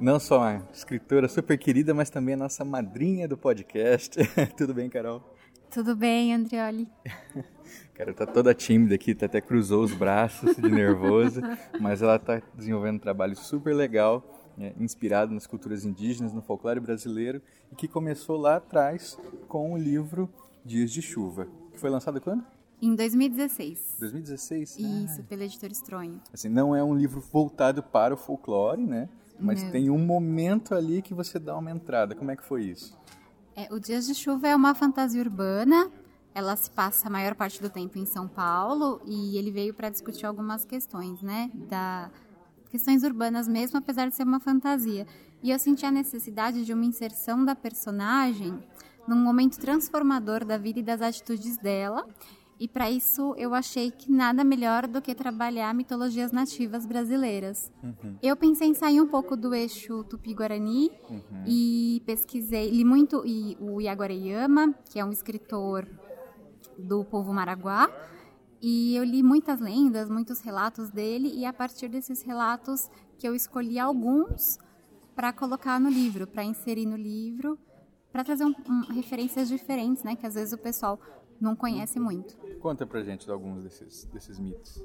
[0.01, 4.19] não só uma escritora super querida, mas também a nossa madrinha do podcast.
[4.57, 5.23] Tudo bem, Carol?
[5.71, 6.89] Tudo bem, Andrioli?
[7.95, 11.43] Carol tá toda tímida aqui, tá até cruzou os braços de nervoso,
[11.79, 16.81] mas ela tá desenvolvendo um trabalho super legal, né, inspirado nas culturas indígenas, no folclore
[16.81, 20.31] brasileiro, e que começou lá atrás com o livro
[20.65, 22.43] Dias de Chuva, que foi lançado quando?
[22.83, 23.97] Em 2016.
[24.01, 24.79] 2016?
[24.79, 26.19] Isso, pela editora Estronho.
[26.33, 29.07] Assim, não é um livro voltado para o folclore, né?
[29.41, 29.71] Mas Não.
[29.71, 32.15] tem um momento ali que você dá uma entrada.
[32.15, 32.99] Como é que foi isso?
[33.57, 35.91] É, o Dias de Chuva é uma fantasia urbana.
[36.35, 39.89] Ela se passa a maior parte do tempo em São Paulo e ele veio para
[39.89, 41.51] discutir algumas questões, né?
[41.69, 42.11] Da
[42.71, 45.07] questões urbanas mesmo, apesar de ser uma fantasia.
[45.43, 48.57] E eu senti a necessidade de uma inserção da personagem
[49.09, 52.07] num momento transformador da vida e das atitudes dela.
[52.61, 57.73] E para isso eu achei que nada melhor do que trabalhar mitologias nativas brasileiras.
[57.83, 58.17] Uhum.
[58.23, 61.45] Eu pensei em sair um pouco do eixo tupi-guarani Uhum.
[61.47, 65.89] e pesquisei, li muito e- o Yaguareyama, que é um escritor
[66.79, 67.91] do povo Maraguá,
[68.61, 73.35] e eu li muitas lendas, muitos relatos dele, e a partir desses relatos que eu
[73.35, 74.59] escolhi alguns
[75.17, 77.59] para colocar no livro, para inserir no livro,
[78.13, 81.01] para trazer um- um- referências diferentes, né, que às vezes o pessoal
[81.41, 82.37] não conhece muito.
[82.61, 84.85] Conta pra gente de alguns desses, desses mitos.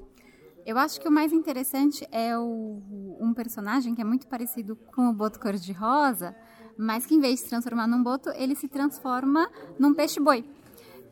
[0.65, 2.82] Eu acho que o mais interessante é o,
[3.20, 6.36] um personagem que é muito parecido com o boto cor-de-rosa,
[6.76, 10.44] mas que em vez de se transformar num boto, ele se transforma num peixe-boi.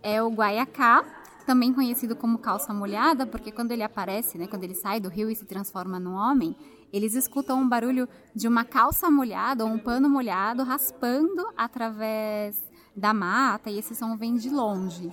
[0.02, 1.06] É o guaiacá,
[1.46, 5.30] também conhecido como calça molhada, porque quando ele aparece, né, quando ele sai do rio
[5.30, 6.56] e se transforma num homem,
[6.92, 12.64] eles escutam um barulho de uma calça molhada ou um pano molhado raspando através
[12.96, 15.12] da mata, e esse som vem de longe.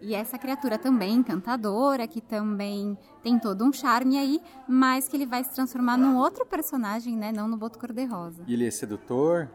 [0.00, 5.26] E essa criatura também encantadora, que também tem todo um charme aí, mas que ele
[5.26, 7.32] vai se transformar num outro personagem, né?
[7.32, 8.44] Não no Boto Cor-de-Rosa.
[8.46, 9.50] E ele é sedutor?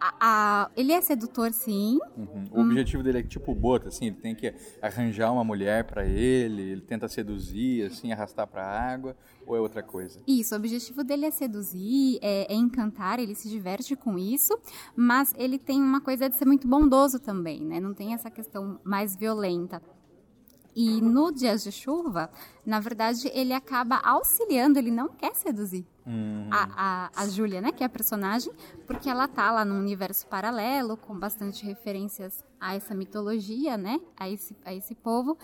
[0.00, 1.98] A- a- ele é sedutor, sim.
[2.16, 2.44] Uhum.
[2.52, 6.06] O objetivo dele é tipo o Boto, assim, ele tem que arranjar uma mulher pra
[6.06, 9.14] ele, ele tenta seduzir, assim, arrastar pra água,
[9.46, 10.18] ou é outra coisa?
[10.26, 14.58] Isso, o objetivo dele é seduzir, é, é encantar, ele se diverte com isso,
[14.96, 17.78] mas ele tem uma coisa de ser muito bondoso também, né?
[17.78, 19.82] Não tem essa questão mais violenta.
[20.80, 22.30] E no Dias de Chuva,
[22.64, 25.86] na verdade, ele acaba auxiliando, ele não quer seduzir
[26.50, 28.50] a, a, a Júlia, né, que é a personagem,
[28.86, 34.28] porque ela tá lá num universo paralelo, com bastante referências a essa mitologia, né, a
[34.28, 35.36] esse, a esse povo,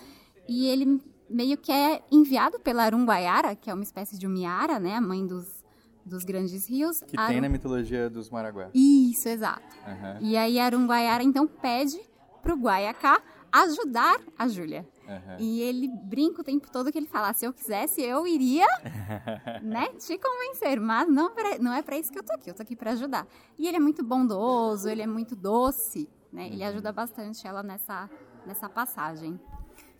[0.47, 4.95] e ele meio que é enviado pela Arunguaiara, que é uma espécie de Umiara, né,
[4.95, 5.63] a mãe dos,
[6.03, 7.01] dos grandes rios.
[7.05, 8.69] Que tem na mitologia dos Maraguá.
[8.73, 9.61] Isso, exato.
[9.85, 11.99] Aham, E aí a Arunguaiara, então, pede
[12.41, 13.21] pro Guaiacá
[13.51, 14.85] ajudar a Júlia.
[15.07, 15.37] Aham.
[15.39, 18.65] E ele brinca o tempo todo que ele fala, se eu quisesse, eu iria,
[19.61, 22.53] né, te convencer, mas não, pra- não é pra isso que eu tô aqui, eu
[22.53, 23.27] tô aqui pra ajudar.
[23.57, 28.09] E ele é muito bondoso, ele é muito doce, né, ele ajuda bastante ela nessa,
[28.45, 29.39] nessa passagem.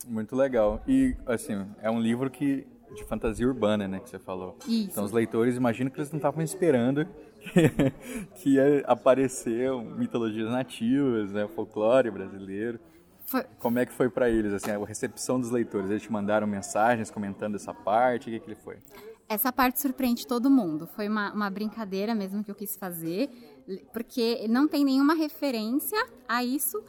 [0.08, 0.82] Muito legal.
[0.88, 2.66] E, assim, é um livro que
[2.96, 4.56] de fantasia urbana, né, que você falou.
[4.68, 4.90] Isso.
[4.92, 7.06] Então os leitores, imagino que eles não estavam esperando
[7.40, 7.52] que,
[8.36, 12.80] que ia aparecer mitologias nativas, né, folclore brasileiro.
[13.28, 15.90] Foi, Como é que foi pra eles, assim, a recepção dos leitores?
[15.90, 18.30] Eles te mandaram mensagens comentando essa parte?
[18.30, 18.78] O que, que ele foi?
[19.28, 20.88] Essa parte surpreende todo mundo.
[20.88, 23.30] Foi uma, uma brincadeira mesmo que eu quis fazer,
[23.92, 26.82] porque não tem nenhuma referência a isso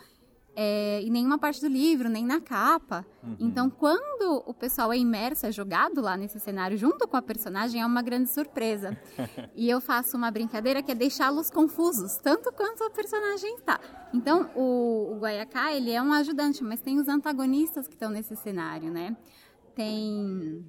[0.60, 3.06] é, em nenhuma parte do livro, nem na capa.
[3.38, 7.80] Então, quando o pessoal é imerso, é jogado lá nesse cenário junto com a personagem,
[7.80, 8.98] é uma grande surpresa.
[9.54, 13.78] e eu faço uma brincadeira que é deixá-los confusos, tanto quanto a personagem está.
[14.12, 18.34] Então, o, o Guaiacá, ele é um ajudante, mas tem os antagonistas que estão nesse
[18.34, 19.16] cenário, né?
[19.76, 20.66] Tem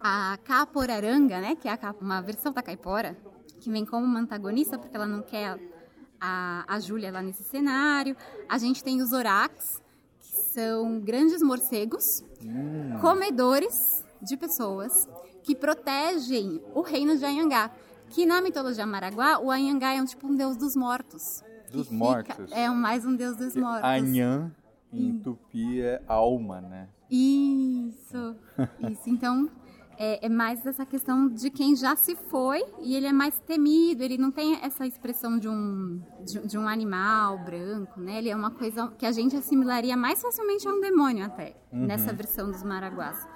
[0.00, 3.16] a Caporaranga, né, que é a uma versão da caipora,
[3.60, 5.56] que vem como uma antagonista porque ela não quer
[6.26, 8.16] a, a Júlia lá nesse cenário.
[8.48, 9.80] A gente tem os Orax,
[10.20, 12.24] que são grandes morcegos,
[13.00, 15.08] comedores de pessoas,
[15.42, 17.70] que protegem o reino de Anhangá.
[18.08, 21.42] Que na mitologia maraguá, o Anhangá é um tipo um deus dos mortos.
[21.70, 22.52] Dos fica- mortos.
[22.52, 23.84] É mais um deus dos mortos.
[23.88, 24.50] Anhã,
[24.92, 26.88] em tupi, é alma, né?
[27.10, 28.36] Isso,
[28.90, 29.02] isso.
[29.08, 29.50] Então,
[29.98, 34.02] é, é mais essa questão de quem já se foi e ele é mais temido,
[34.02, 38.18] ele não tem essa expressão de um, de, de um animal branco, né?
[38.18, 42.12] Ele é uma coisa que a gente assimilaria mais facilmente a um demônio até, nessa
[42.12, 43.26] versão dos Maraguás.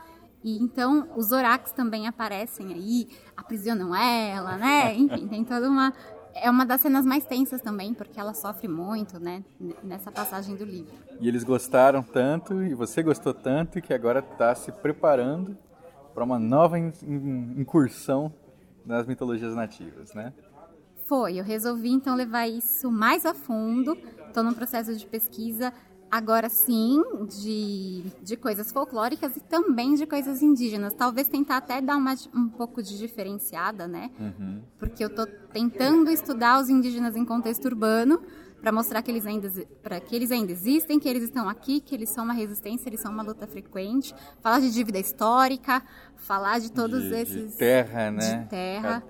[0.42, 4.94] E então os Orax também aparecem aí, aprisionam ela, né?
[4.97, 5.92] Enfim, tem toda uma.
[6.35, 9.42] É uma das cenas mais tensas também, porque ela sofre muito, né?
[9.83, 10.92] Nessa passagem do livro.
[11.21, 15.57] E eles gostaram tanto, e você gostou tanto, que agora está se preparando
[16.18, 18.33] para uma nova in- in- incursão
[18.85, 20.33] nas mitologias nativas, né?
[21.04, 23.96] Foi, eu resolvi então levar isso mais a fundo.
[24.26, 25.72] Estou num processo de pesquisa,
[26.11, 27.00] agora sim,
[27.40, 30.92] de, de coisas folclóricas e também de coisas indígenas.
[30.92, 34.11] Talvez tentar até dar uma, um pouco de diferenciada, né?
[34.76, 38.20] Porque eu estou tentando estudar os indígenas em contexto urbano
[38.61, 39.51] para mostrar que eles, ainda,
[39.83, 43.01] pra que eles ainda existem, que eles estão aqui, que eles são uma resistência, eles
[43.01, 44.14] são uma luta frequente.
[44.42, 45.83] Falar de dívida histórica,
[46.16, 47.55] falar de todos De- de esses...
[47.57, 48.42] terra, né?
[48.42, 49.03] De terra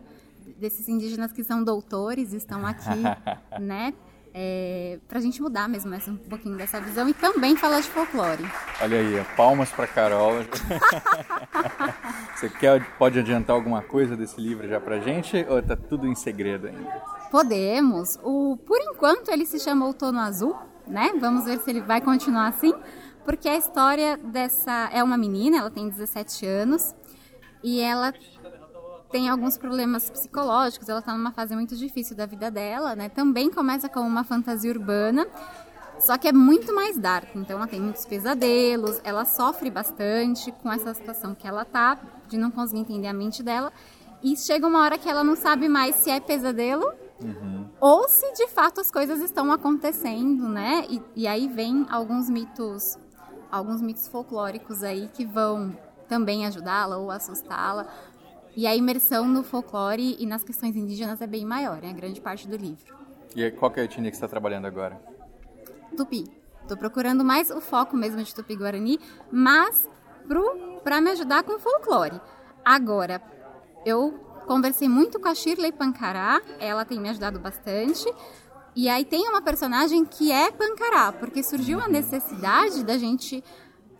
[0.58, 2.88] desses indígenas que são doutores estão aqui,
[3.60, 3.92] né?
[4.34, 7.88] É, para a gente mudar mesmo essa, um pouquinho dessa visão e também falar de
[7.88, 8.44] folclore.
[8.80, 10.44] Olha aí, palmas para Carol.
[12.34, 16.14] Você quer, pode adiantar alguma coisa desse livro já pra gente ou tá tudo em
[16.14, 17.02] segredo ainda?
[17.30, 18.18] Podemos.
[18.22, 21.12] O, por enquanto ele se chama Outono Azul, né?
[21.20, 22.72] Vamos ver se ele vai continuar assim,
[23.24, 26.94] porque a história dessa é uma menina, ela tem 17 anos
[27.62, 28.12] e ela
[29.10, 33.08] tem alguns problemas psicológicos, ela está numa fase muito difícil da vida dela, né?
[33.08, 35.26] Também começa com uma fantasia urbana,
[35.98, 40.70] só que é muito mais dark, então ela tem muitos pesadelos, ela sofre bastante com
[40.70, 43.72] essa situação que ela tá, de não conseguir entender a mente dela,
[44.22, 46.92] e chega uma hora que ela não sabe mais se é pesadelo
[47.22, 47.66] uhum.
[47.80, 50.84] ou se de fato as coisas estão acontecendo, né?
[50.88, 52.98] E, e aí vem alguns mitos,
[53.50, 55.76] alguns mitos folclóricos aí que vão
[56.08, 57.86] também ajudá-la ou assustá-la,
[58.58, 62.20] e a imersão no folclore e nas questões indígenas é bem maior, é a grande
[62.20, 62.92] parte do livro.
[63.36, 65.00] E qual é a etnia que você está trabalhando agora?
[65.96, 66.24] Tupi.
[66.62, 68.98] Estou procurando mais o foco mesmo de Tupi-Guarani,
[69.30, 69.88] mas
[70.82, 72.20] para me ajudar com o folclore.
[72.64, 73.22] Agora,
[73.86, 78.12] eu conversei muito com a Shirley Pancará, ela tem me ajudado bastante.
[78.74, 83.44] E aí tem uma personagem que é Pancará, porque surgiu a necessidade da gente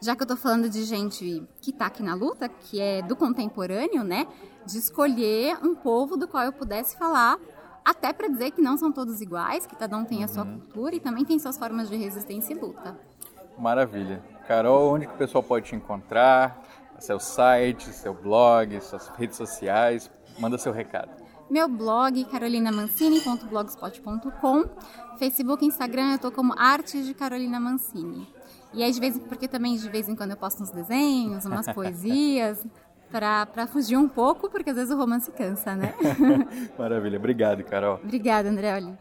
[0.01, 3.17] já que eu tô falando de gente que tá aqui na luta, que é do
[3.17, 4.27] contemporâneo, né?
[4.65, 7.39] De escolher um povo do qual eu pudesse falar,
[7.85, 10.61] até para dizer que não são todos iguais, que cada um tem a sua uhum.
[10.61, 12.97] cultura e também tem suas formas de resistência e luta.
[13.59, 14.23] Maravilha.
[14.47, 16.63] Carol, onde que o pessoal pode te encontrar?
[16.99, 20.11] Seu site, seu blog, suas redes sociais?
[20.39, 21.11] Manda seu recado.
[21.51, 24.65] Meu blog, carolinamancini.blogspot.com.
[25.19, 28.29] Facebook Instagram eu tô como Artes de Carolina Mancini.
[28.73, 31.67] E aí, de vez, porque também de vez em quando eu posto uns desenhos, umas
[31.73, 32.65] poesias,
[33.11, 35.95] para fugir um pouco, porque às vezes o romance cansa, né?
[36.79, 37.19] Maravilha.
[37.19, 38.01] Obrigado, Carol.
[38.03, 38.75] Obrigada, André.
[38.75, 38.99] Olha.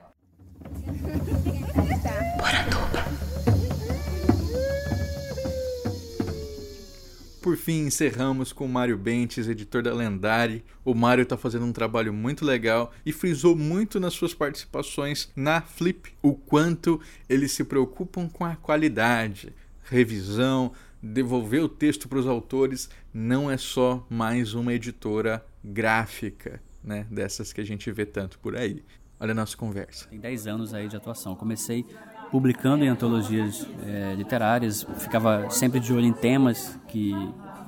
[7.48, 10.62] Por fim, encerramos com o Mário Bentes, editor da Lendária.
[10.84, 15.62] O Mário está fazendo um trabalho muito legal e frisou muito nas suas participações na
[15.62, 19.54] Flip o quanto eles se preocupam com a qualidade,
[19.86, 22.90] revisão, devolver o texto para os autores.
[23.14, 28.58] Não é só mais uma editora gráfica, né, dessas que a gente vê tanto por
[28.58, 28.84] aí.
[29.22, 30.06] Olha a nossa conversa.
[30.10, 31.34] Tem 10 anos aí de atuação.
[31.34, 31.86] Comecei
[32.32, 37.14] publicando em antologias é, literárias, ficava sempre de olho em temas que,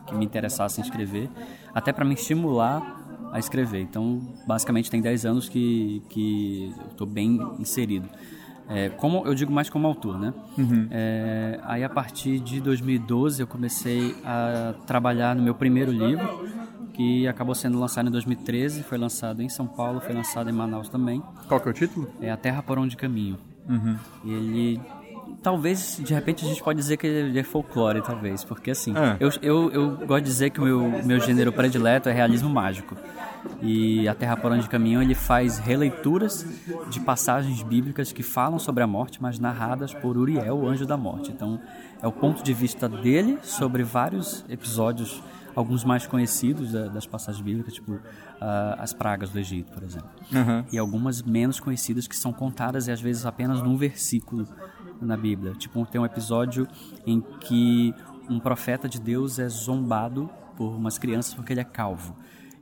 [0.07, 1.29] que me interessassem escrever,
[1.73, 2.99] até para me estimular
[3.31, 3.81] a escrever.
[3.81, 8.09] Então, basicamente, tem 10 anos que, que eu estou bem inserido.
[8.67, 10.31] É, como eu digo mais como autor, né?
[10.55, 10.87] Uhum.
[10.91, 16.47] É, aí a partir de 2012 eu comecei a trabalhar no meu primeiro livro,
[16.93, 20.87] que acabou sendo lançado em 2013, foi lançado em São Paulo, foi lançado em Manaus
[20.87, 21.23] também.
[21.47, 22.09] Qual que é o título?
[22.21, 23.39] É A Terra por Onde Caminho.
[23.69, 23.95] Uhum.
[24.25, 24.81] Ele
[25.41, 29.17] talvez de repente a gente pode dizer que ele é folclore, talvez, porque assim, é.
[29.19, 32.95] eu, eu, eu gosto de dizer que o meu, meu gênero predileto é realismo mágico.
[33.61, 36.45] E a Terra por onde caminham ele faz releituras
[36.89, 40.97] de passagens bíblicas que falam sobre a morte, mas narradas por Uriel, o anjo da
[40.97, 41.31] morte.
[41.31, 41.59] Então,
[42.01, 45.21] é o ponto de vista dele sobre vários episódios
[45.55, 47.99] alguns mais conhecidos da, das passagens bíblicas, tipo uh,
[48.77, 50.09] as pragas do Egito, por exemplo.
[50.31, 50.63] Uhum.
[50.71, 54.47] E algumas menos conhecidas que são contadas e às vezes apenas num versículo
[55.01, 55.53] na Bíblia.
[55.53, 56.67] Tipo, tem um episódio
[57.05, 57.93] em que
[58.29, 62.15] um profeta de Deus é zombado por umas crianças porque ele é calvo.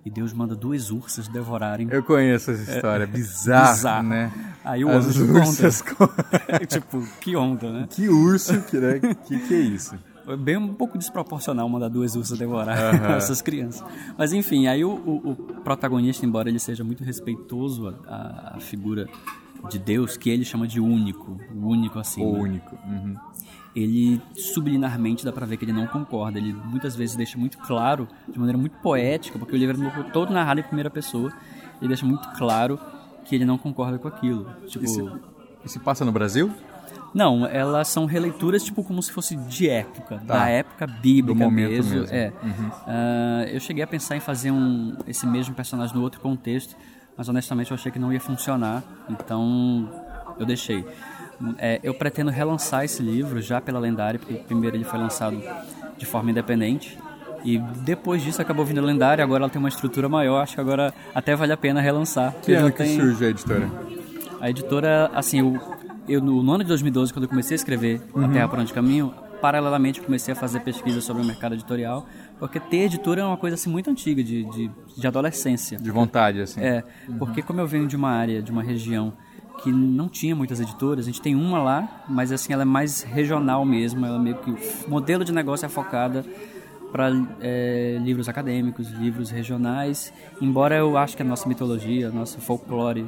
[0.05, 1.89] E Deus manda duas ursas devorarem.
[1.91, 4.31] Eu conheço essa história, é, bizarro, bizarro, né?
[4.63, 6.25] Aí o As ursas conta.
[6.65, 7.87] tipo, que onda, né?
[7.89, 8.99] Que urso, que, né?
[8.99, 9.97] que, que é isso?
[10.35, 13.05] Bem um pouco desproporcional mandar duas ursas devorar uhum.
[13.15, 13.87] essas crianças.
[14.17, 19.07] Mas enfim, aí o, o, o, protagonista, embora ele seja muito respeitoso à, à, figura
[19.69, 22.23] de Deus, que ele chama de único, o único assim.
[22.23, 22.39] O né?
[22.39, 22.75] único.
[22.85, 23.15] Uhum.
[23.73, 26.39] Ele subliminarmente dá para ver que ele não concorda.
[26.39, 30.33] Ele muitas vezes deixa muito claro, de maneira muito poética, porque o livro é todo
[30.33, 31.31] narrado em primeira pessoa.
[31.79, 32.79] Ele deixa muito claro
[33.23, 34.47] que ele não concorda com aquilo.
[34.67, 34.85] Tipo,
[35.63, 36.51] e se passa no Brasil?
[37.13, 40.35] Não, elas são releituras tipo como se fosse de época, tá.
[40.35, 41.95] da época bíblica Do mesmo.
[41.95, 42.15] mesmo.
[42.15, 42.31] É.
[42.43, 42.67] Uhum.
[42.67, 46.75] Uh, eu cheguei a pensar em fazer um, esse mesmo personagem no outro contexto,
[47.17, 49.89] mas honestamente eu achei que não ia funcionar, então
[50.39, 50.85] eu deixei.
[51.57, 55.41] É, eu pretendo relançar esse livro já pela Lendária, porque primeiro ele foi lançado
[55.97, 56.97] de forma independente.
[57.43, 60.61] E depois disso acabou vindo a Lendária, agora ela tem uma estrutura maior, acho que
[60.61, 62.33] agora até vale a pena relançar.
[62.41, 62.99] Que ano que tem...
[62.99, 63.69] surge a editora?
[64.41, 65.59] A editora, assim, o
[66.07, 68.25] eu no ano de 2012, quando eu comecei a escrever uhum.
[68.25, 72.05] A Terra por Onde Caminho, paralelamente comecei a fazer pesquisa sobre o mercado editorial,
[72.39, 75.77] porque ter editora é uma coisa assim muito antiga, de, de, de adolescência.
[75.77, 76.61] De vontade, assim.
[76.61, 77.17] É, uhum.
[77.17, 79.13] porque como eu venho de uma área, de uma região
[79.61, 81.05] que não tinha muitas editoras.
[81.05, 84.05] A gente tem uma lá, mas assim ela é mais regional mesmo.
[84.05, 86.23] Ela meio que o modelo de negócio é focada
[86.91, 90.13] para é, livros acadêmicos, livros regionais.
[90.39, 93.05] Embora eu acho que a nossa mitologia, a nosso folclore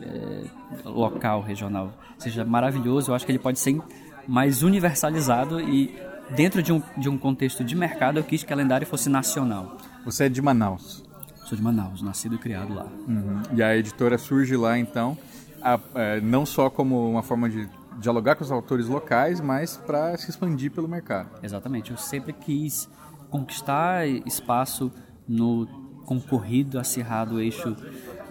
[0.00, 0.44] é,
[0.84, 3.80] local, regional, seja maravilhoso, eu acho que ele pode ser
[4.26, 5.96] mais universalizado e
[6.30, 9.76] dentro de um, de um contexto de mercado eu quis que a lendária fosse nacional.
[10.04, 11.04] Você é de Manaus?
[11.46, 12.86] Sou de Manaus, nascido e criado lá.
[13.06, 13.42] Uhum.
[13.54, 15.16] E a editora surge lá então,
[15.62, 20.16] a, é, não só como uma forma de dialogar com os autores locais, mas para
[20.16, 21.30] se expandir pelo mercado.
[21.42, 21.90] Exatamente.
[21.90, 22.88] Eu sempre quis
[23.30, 24.92] conquistar espaço
[25.28, 25.66] no
[26.04, 27.76] concorrido, acirrado eixo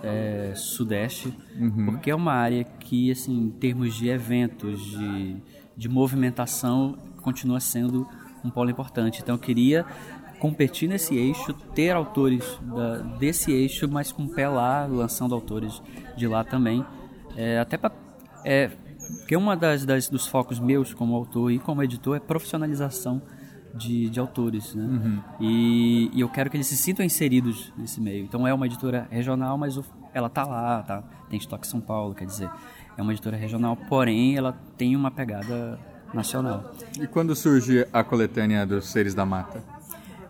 [0.04, 1.86] é, sudeste, uhum.
[1.86, 5.38] porque é uma área que, assim, em termos de eventos, de,
[5.76, 8.08] de movimentação, continua sendo
[8.44, 9.22] um polo importante.
[9.22, 9.86] Então, eu queria
[10.40, 15.82] competir nesse eixo, ter autores da, desse eixo, mas com o pé lá, lançando autores
[16.16, 16.86] de lá também.
[17.36, 17.94] É, até para.
[18.44, 18.70] É,
[19.20, 23.22] porque uma das, das, dos focos meus como autor e como editor é profissionalização
[23.76, 24.84] de, de autores, né?
[24.84, 25.20] Uhum.
[25.40, 28.24] E, e, eu quero que eles se sintam inseridos nesse meio.
[28.24, 29.84] Então é uma editora regional, mas o,
[30.14, 31.04] ela tá lá, tá?
[31.30, 32.50] Tem estoque São Paulo, quer dizer,
[32.98, 35.78] é uma editora regional, porém ela tem uma pegada
[36.14, 36.74] nacional.
[37.00, 39.62] E quando surge a coletânea dos Seres da Mata?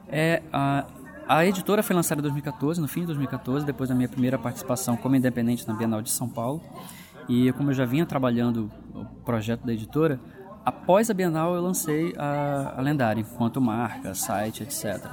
[0.10, 0.86] É a
[1.28, 4.96] a editora foi lançada em 2014, no fim de 2014, depois da minha primeira participação
[4.96, 6.62] como independente na Bienal de São Paulo.
[7.28, 10.20] E como eu já vinha trabalhando o projeto da editora,
[10.66, 15.06] Após a Bienal, eu lancei a, a Lendária, enquanto marca, site, etc.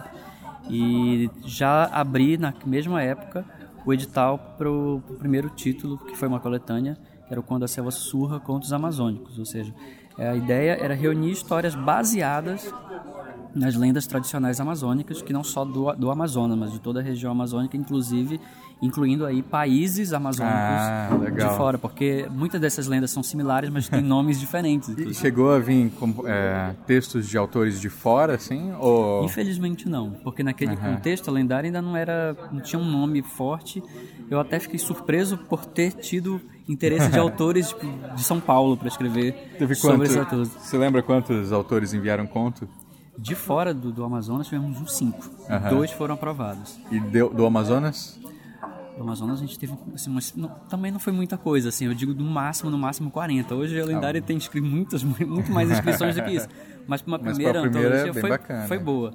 [0.70, 3.44] E já abri, na mesma época,
[3.84, 7.90] o edital para o primeiro título, que foi uma coletânea, que era Quando a Selva
[7.90, 9.38] Surra Contos Amazônicos.
[9.38, 9.74] Ou seja,
[10.16, 12.72] a ideia era reunir histórias baseadas
[13.54, 17.32] nas lendas tradicionais amazônicas, que não só do, do Amazonas, mas de toda a região
[17.32, 18.40] amazônica, inclusive
[18.82, 24.02] incluindo aí países amazônicos ah, de fora, porque muitas dessas lendas são similares, mas têm
[24.02, 24.88] nomes diferentes.
[24.88, 25.92] E chegou a vir
[26.26, 28.72] é, textos de autores de fora, assim?
[28.80, 29.24] Ou...
[29.24, 30.94] Infelizmente não, porque naquele uhum.
[30.94, 33.80] contexto a lendária ainda não era, não tinha um nome forte.
[34.28, 37.86] Eu até fiquei surpreso por ter tido interesse de autores tipo,
[38.16, 40.48] de São Paulo para escrever Teve sobre quanto, esses autores.
[40.48, 42.68] Você lembra quantos autores enviaram conto?
[43.18, 45.30] De fora do, do Amazonas tivemos uns cinco.
[45.48, 45.68] Uhum.
[45.70, 46.78] Dois foram aprovados.
[46.90, 48.18] E do, do Amazonas?
[48.96, 51.94] do Amazonas a gente teve assim, mas não, também não foi muita coisa assim eu
[51.94, 55.70] digo no máximo no máximo 40 hoje a lendária ah, tem inscrito muitas muito mais
[55.70, 56.48] inscrições do que isso
[56.86, 58.68] mas para uma primeira, primeira antologia é foi, bacana.
[58.68, 59.14] foi boa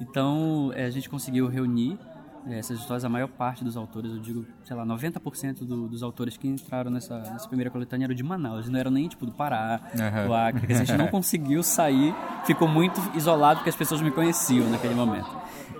[0.00, 4.18] então é, a gente conseguiu reunir é, essas histórias a maior parte dos autores eu
[4.18, 8.22] digo sei lá 90% do, dos autores que entraram nessa, nessa primeira coletânea eram de
[8.22, 10.26] Manaus não eram nem tipo do Pará uhum.
[10.26, 14.68] do Acre a gente não conseguiu sair ficou muito isolado porque as pessoas me conheciam
[14.70, 15.30] naquele momento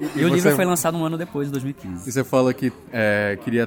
[0.01, 0.35] e, e o você...
[0.35, 2.09] livro foi lançado um ano depois, em 2015.
[2.09, 3.67] E você fala que é, queria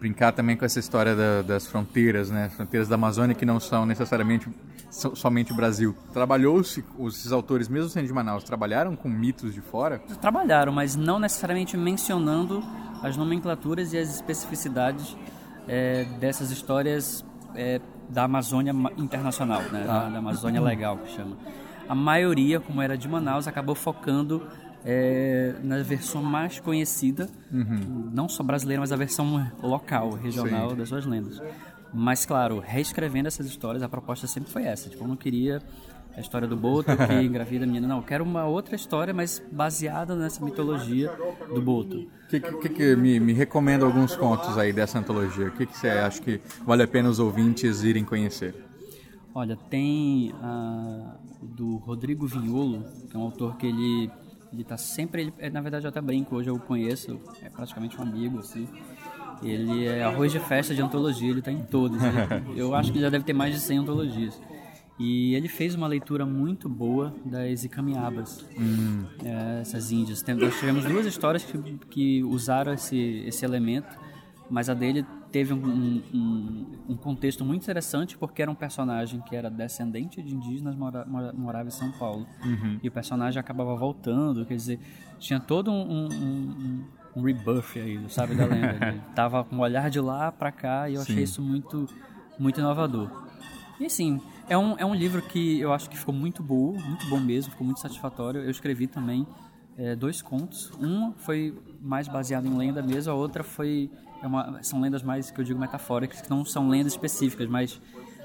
[0.00, 2.48] brincar também com essa história da, das fronteiras, né?
[2.48, 4.48] Fronteiras da Amazônia que não são necessariamente
[4.90, 5.94] so, somente o Brasil.
[6.12, 9.98] Trabalhou-se, os autores, mesmo sendo de Manaus, trabalharam com mitos de fora?
[10.20, 12.64] Trabalharam, mas não necessariamente mencionando
[13.02, 15.14] as nomenclaturas e as especificidades
[15.68, 17.22] é, dessas histórias
[17.54, 19.84] é, da Amazônia internacional, né?
[19.84, 20.04] Ah.
[20.04, 21.36] Da, da Amazônia legal, que chama.
[21.86, 24.46] A maioria, como era de Manaus, acabou focando
[24.84, 28.10] é, na versão mais conhecida, uhum.
[28.12, 30.76] não só brasileira, mas a versão local, regional Sim.
[30.76, 31.40] das suas lendas.
[31.92, 34.88] Mas, claro, reescrevendo essas histórias, a proposta sempre foi essa.
[34.88, 35.60] Tipo, eu não queria
[36.16, 37.86] a história do Boto que engravida a menina.
[37.86, 41.10] Não, eu quero uma outra história, mas baseada nessa mitologia
[41.52, 42.06] do Boto.
[42.28, 45.48] Que, que, que me, me, recomenda alguns contos aí dessa antologia?
[45.48, 48.54] O que, que você acha que vale a pena os ouvintes irem conhecer?
[49.34, 51.12] Olha, tem uh,
[51.42, 54.10] do Rodrigo Vinholo, que é um autor que ele
[54.52, 57.48] ele tá sempre, ele, é, na verdade eu até brinco, hoje eu o conheço, é
[57.48, 58.68] praticamente um amigo, assim.
[59.42, 61.98] Ele é arroz de festa de antologia, ele tá em todos.
[62.54, 64.40] eu acho que já deve ter mais de 100 antologias.
[64.98, 69.06] E ele fez uma leitura muito boa das Icamiabas, hum.
[69.24, 70.22] é, essas índias.
[70.22, 71.58] Nós tivemos duas histórias que,
[71.88, 73.88] que usaram esse, esse elemento,
[74.50, 79.36] mas a dele teve um, um, um, contexto muito interessante porque era um personagem que
[79.36, 82.26] era descendente de indígenas, mora, morava em São Paulo.
[82.44, 82.78] Uhum.
[82.82, 84.80] E o personagem acabava voltando, quer dizer,
[85.18, 86.84] tinha todo um, um,
[87.16, 88.78] um rebuff aí, sabe, da lenda.
[88.88, 91.12] Ele tava com o olhar de lá para cá e eu Sim.
[91.12, 91.88] achei isso muito,
[92.38, 93.28] muito inovador.
[93.78, 97.06] E assim, é um, é um livro que eu acho que ficou muito bom, muito
[97.08, 98.42] bom mesmo, ficou muito satisfatório.
[98.42, 99.26] Eu escrevi também
[99.78, 100.72] é, dois contos.
[100.80, 103.88] Um foi mais baseado em lenda mesmo, a outra foi
[104.22, 107.80] é uma, são lendas mais que eu digo metafóricas, que não são lendas específicas, mas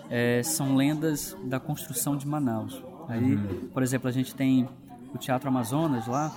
[0.09, 2.83] é, são lendas da construção de Manaus.
[3.07, 3.69] Aí, uhum.
[3.73, 4.67] por exemplo, a gente tem
[5.13, 6.31] o Teatro Amazonas lá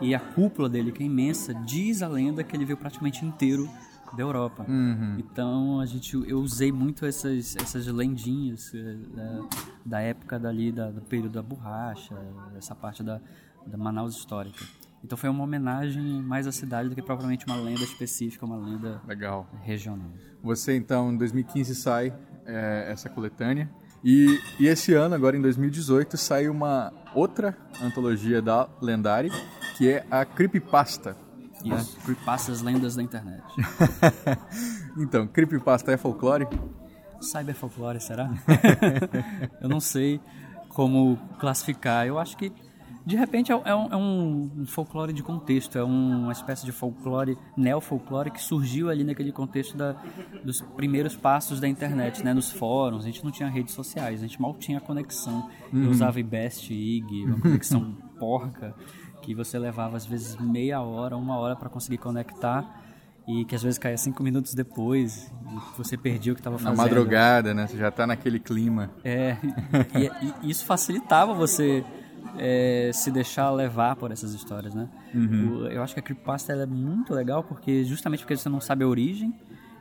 [0.00, 3.68] e a cúpula dele, que é imensa, diz a lenda que ele veio praticamente inteiro
[4.16, 4.64] da Europa.
[4.68, 5.16] Uhum.
[5.18, 9.48] Então a gente, eu usei muito essas, essas lendinhas é, da,
[9.84, 12.14] da, época dali, da, do período da borracha,
[12.56, 13.20] essa parte da,
[13.66, 14.64] da Manaus histórica.
[15.04, 19.00] Então foi uma homenagem mais à cidade do que propriamente uma lenda específica, uma lenda
[19.06, 19.48] Legal.
[19.62, 20.10] regional.
[20.42, 22.12] Você então em 2015 sai
[22.46, 23.68] é, essa coletânea
[24.04, 29.30] e, e, esse ano, agora em 2018, sai uma outra antologia da Lendária,
[29.76, 31.16] que é a Creepypasta.
[31.64, 31.86] Né?
[32.04, 33.44] Creepypastas lendas da internet.
[34.98, 36.48] então, Creepypasta é folclore?
[37.20, 38.28] Cyberfolclore, será?
[39.62, 40.20] eu não sei
[40.68, 42.04] como classificar.
[42.04, 42.52] Eu acho que
[43.04, 47.36] de repente é, é, um, é, um, folclore de contexto, é uma espécie de folclore,
[47.56, 49.96] neofolclore que surgiu ali naquele contexto da,
[50.44, 52.32] dos primeiros passos da internet, né?
[52.32, 55.50] Nos fóruns, a gente não tinha redes sociais, a gente mal tinha conexão.
[55.72, 55.84] Uhum.
[55.84, 58.74] Eu usava IBEST, IG, uma conexão porca,
[59.20, 62.82] que você levava às vezes meia hora, uma hora para conseguir conectar
[63.26, 66.76] e que às vezes caía cinco minutos depois e você perdia o que estava fazendo.
[66.76, 67.66] Na madrugada, né?
[67.66, 68.90] Você já está naquele clima.
[69.04, 69.36] É,
[69.94, 71.84] e, e, isso facilitava você
[72.38, 74.88] é, se deixar levar por essas histórias, né?
[75.14, 75.66] Uhum.
[75.66, 78.88] eu acho que a creepypasta é muito legal porque justamente porque você não sabe a
[78.88, 79.34] origem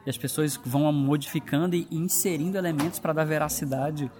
[0.05, 4.11] e as pessoas vão modificando e inserindo elementos para dar veracidade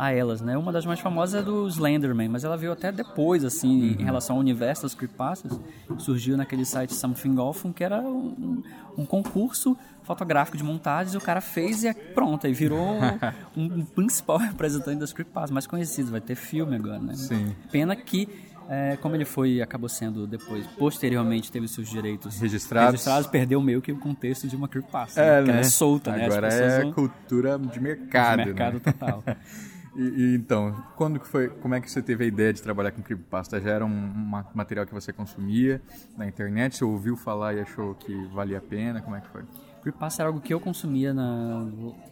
[0.00, 0.56] a elas, né?
[0.56, 4.00] Uma das mais famosas é do Slenderman, mas ela veio até depois, assim, uhum.
[4.00, 5.60] em relação ao universo das creepypastas.
[5.98, 8.62] Surgiu naquele site Something Awful, que era um,
[8.96, 12.80] um, concurso fotográfico de montagens, e o cara fez e é pronto, aí virou
[13.54, 16.10] um, um principal representante das creepypastas, mais conhecido.
[16.10, 17.14] Vai ter filme agora, né?
[17.14, 17.54] Sim.
[17.70, 18.26] Pena que
[18.70, 23.82] é, como ele foi acabou sendo depois posteriormente teve seus direitos registrados, registrados perdeu meio
[23.82, 25.54] que o contexto de uma creepypasta é, né?
[25.54, 25.60] né?
[25.60, 28.80] é solta agora né é cultura de mercado de mercado né?
[28.80, 29.24] total
[29.96, 32.92] E, e, então, quando que foi, como é que você teve a ideia de trabalhar
[32.92, 33.60] com creepypasta?
[33.60, 35.82] Já era um, um material que você consumia
[36.16, 36.76] na internet?
[36.76, 39.02] Você ouviu falar e achou que valia a pena?
[39.02, 39.42] Como é que foi?
[39.82, 41.66] Creepypasta era algo que eu consumia na,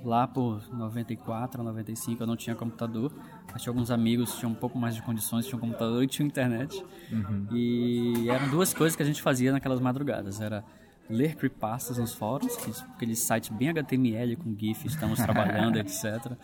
[0.04, 3.12] lá por 94, 95, eu não tinha computador.
[3.52, 6.26] Mas tinha alguns amigos que tinham um pouco mais de condições, tinham computador e tinham
[6.26, 6.84] internet.
[7.12, 7.46] Uhum.
[7.52, 10.40] E eram duas coisas que a gente fazia naquelas madrugadas.
[10.40, 10.64] Era
[11.08, 12.54] ler creepypastas nos fóruns,
[12.94, 16.36] aqueles sites bem HTML com GIF, estamos trabalhando, etc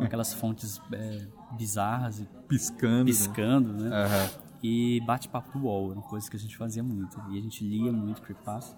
[0.00, 3.90] com aquelas fontes é, bizarras e piscando, piscando né?
[3.90, 4.04] né?
[4.04, 4.50] Uhum.
[4.62, 7.18] E bate-papo do UOL, uma coisa que a gente fazia muito.
[7.30, 8.76] E a gente lia muito creepypasta.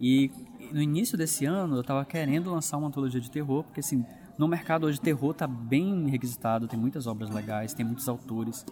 [0.00, 0.30] E
[0.72, 4.04] no início desse ano eu estava querendo lançar uma antologia de terror, porque assim,
[4.36, 8.64] no mercado hoje terror está bem requisitado, tem muitas obras legais, tem muitos autores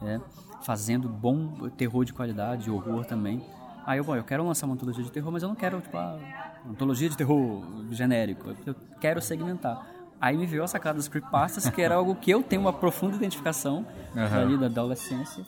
[0.00, 0.20] né,
[0.62, 3.42] fazendo bom terror de qualidade, horror também.
[3.86, 5.96] Aí eu, bom, eu quero lançar uma antologia de terror, mas eu não quero, tipo,
[5.96, 6.20] uma
[6.68, 8.54] antologia de terror genérico.
[8.66, 9.97] Eu quero segmentar.
[10.20, 13.16] Aí me veio a sacada dos creepypastas, que era algo que eu tenho uma profunda
[13.16, 14.40] identificação uhum.
[14.40, 15.44] ali da adolescência.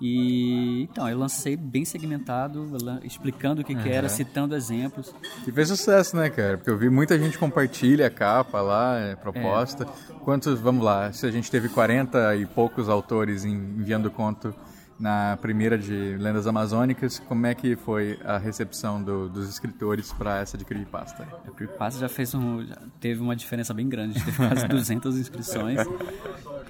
[0.00, 3.82] E então, eu lancei bem segmentado, explicando o que, uhum.
[3.82, 5.14] que era, citando exemplos.
[5.46, 6.58] E fez sucesso, né, cara?
[6.58, 9.84] Porque eu vi muita gente compartilha a capa lá, a é, proposta.
[9.84, 10.12] É.
[10.24, 14.54] Quantos, vamos lá, se a gente teve 40 e poucos autores enviando conto
[14.98, 20.38] na primeira de Lendas Amazônicas, como é que foi a recepção do, dos escritores para
[20.38, 21.24] essa de Creepypasta?
[21.46, 25.80] A Creepypasta já fez um, já teve uma diferença bem grande, teve quase 200 inscrições.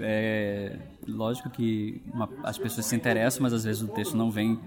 [0.00, 4.58] É, lógico que uma, as pessoas se interessam, mas às vezes o texto não vem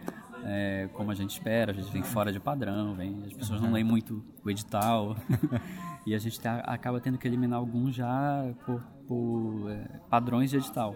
[0.44, 3.72] é, como a gente espera, a gente vem fora de padrão, vem, as pessoas não
[3.72, 5.18] leem muito o edital
[6.06, 10.58] e a gente tá, acaba tendo que eliminar alguns já por, por é, padrões de
[10.58, 10.96] edital.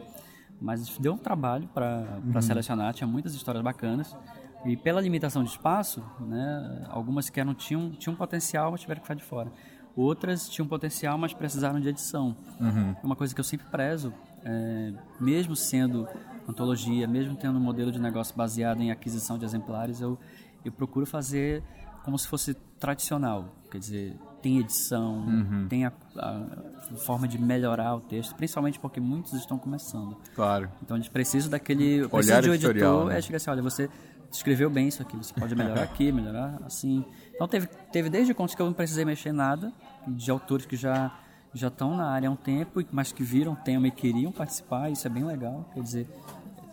[0.61, 2.41] Mas deu um trabalho para uhum.
[2.41, 4.15] selecionar, tinha muitas histórias bacanas.
[4.63, 9.05] E pela limitação de espaço, né, algumas que não tinham, tinham potencial, mas tiveram que
[9.05, 9.51] ficar de fora.
[9.95, 12.37] Outras tinham potencial, mas precisaram de edição.
[12.59, 12.95] Uhum.
[13.03, 14.13] Uma coisa que eu sempre prezo,
[14.45, 16.07] é, mesmo sendo
[16.47, 20.17] antologia, mesmo tendo um modelo de negócio baseado em aquisição de exemplares, eu,
[20.63, 21.63] eu procuro fazer
[22.03, 23.55] como se fosse tradicional.
[23.69, 25.67] Quer dizer, tem edição, uhum.
[25.69, 30.17] tem a, a, forma de melhorar o texto, principalmente porque muitos estão começando.
[30.35, 30.69] Claro.
[30.81, 32.07] Então a gente precisa daquele.
[32.07, 33.05] Precisa de um editor.
[33.05, 33.17] Né?
[33.17, 33.89] É chegar assim: olha, você
[34.31, 37.05] escreveu bem isso aqui, você pode melhorar aqui, melhorar assim.
[37.33, 39.71] Então teve, teve desde contos que eu não precisei mexer nada,
[40.07, 41.17] de autores que já
[41.53, 44.89] já estão na área há um tempo, mas que viram o tema e queriam participar,
[44.89, 45.69] isso é bem legal.
[45.73, 46.07] Quer dizer,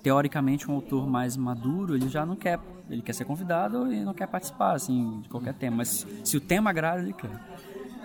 [0.09, 4.15] teoricamente um autor mais maduro, ele já não quer, ele quer ser convidado e não
[4.15, 7.29] quer participar assim de qualquer tema, mas se o tema agrada, ele quer.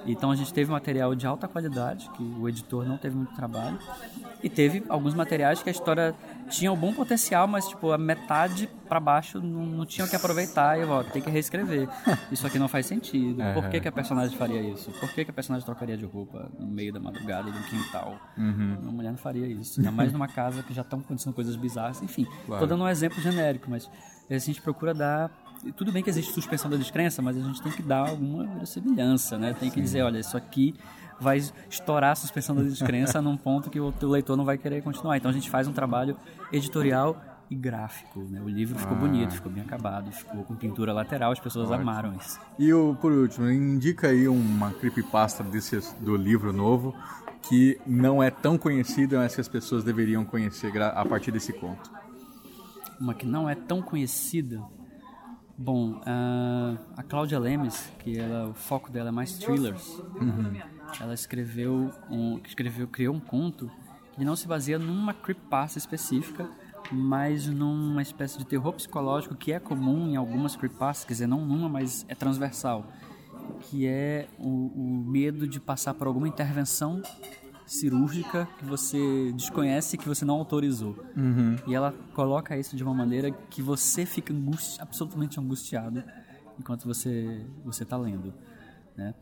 [0.06, 3.78] Então a gente teve material de alta qualidade, que o editor não teve muito trabalho,
[4.42, 6.14] e teve alguns materiais que a história
[6.50, 10.16] tinha um bom potencial, mas tipo a metade para baixo não, não tinha o que
[10.16, 11.88] aproveitar e eu ó, tem que reescrever.
[12.32, 13.42] Isso aqui não faz sentido.
[13.42, 13.54] Uhum.
[13.54, 14.92] Por que, que a personagem faria isso?
[14.92, 18.18] Por que, que a personagem trocaria de roupa no meio da madrugada no quintal?
[18.38, 18.78] Uhum.
[18.82, 19.80] Uma mulher não faria isso.
[19.80, 22.02] Ainda mais numa casa que já estão acontecendo coisas bizarras.
[22.02, 22.62] Enfim, claro.
[22.62, 23.90] tô dando um exemplo genérico, mas
[24.30, 25.32] a gente procura dar
[25.72, 29.38] tudo bem que existe suspensão da descrença, mas a gente tem que dar alguma verossimilhança,
[29.38, 29.54] né?
[29.54, 30.76] Tem que dizer, olha, isso aqui
[31.20, 34.82] vai estourar a suspensão da descrença num ponto que o, o leitor não vai querer
[34.82, 35.18] continuar.
[35.18, 36.18] Então a gente faz um trabalho
[36.52, 38.20] editorial e gráfico.
[38.20, 38.42] Né?
[38.42, 39.00] O livro ficou ah.
[39.00, 41.90] bonito, ficou bem acabado, ficou com pintura lateral, as pessoas Ótimo.
[41.90, 42.40] amaram isso.
[42.58, 46.94] E o, por último, indica aí uma creepypasta desse, do livro novo
[47.44, 51.92] que não é tão conhecida, mas que as pessoas deveriam conhecer a partir desse conto.
[53.00, 54.62] Uma que não é tão conhecida.
[55.58, 59.88] Bom, uh, a Cláudia Lemes, que ela, o foco dela é mais thrillers,
[60.20, 60.60] uhum.
[61.00, 63.70] ela escreveu, um, escreveu, criou um conto
[64.14, 66.50] que não se baseia numa creepypasta específica,
[66.92, 71.46] mas numa espécie de terror psicológico que é comum em algumas creepypastas, quer dizer, não
[71.46, 72.86] numa, mas é transversal,
[73.62, 77.02] que é o, o medo de passar por alguma intervenção
[77.74, 80.96] cirúrgica que você desconhece que você não autorizou.
[81.16, 81.56] Uhum.
[81.68, 86.04] E ela coloca isso de uma maneira que você fica angusti absolutamente angustiado
[86.60, 88.34] enquanto você você está lendo,
[88.96, 89.14] né?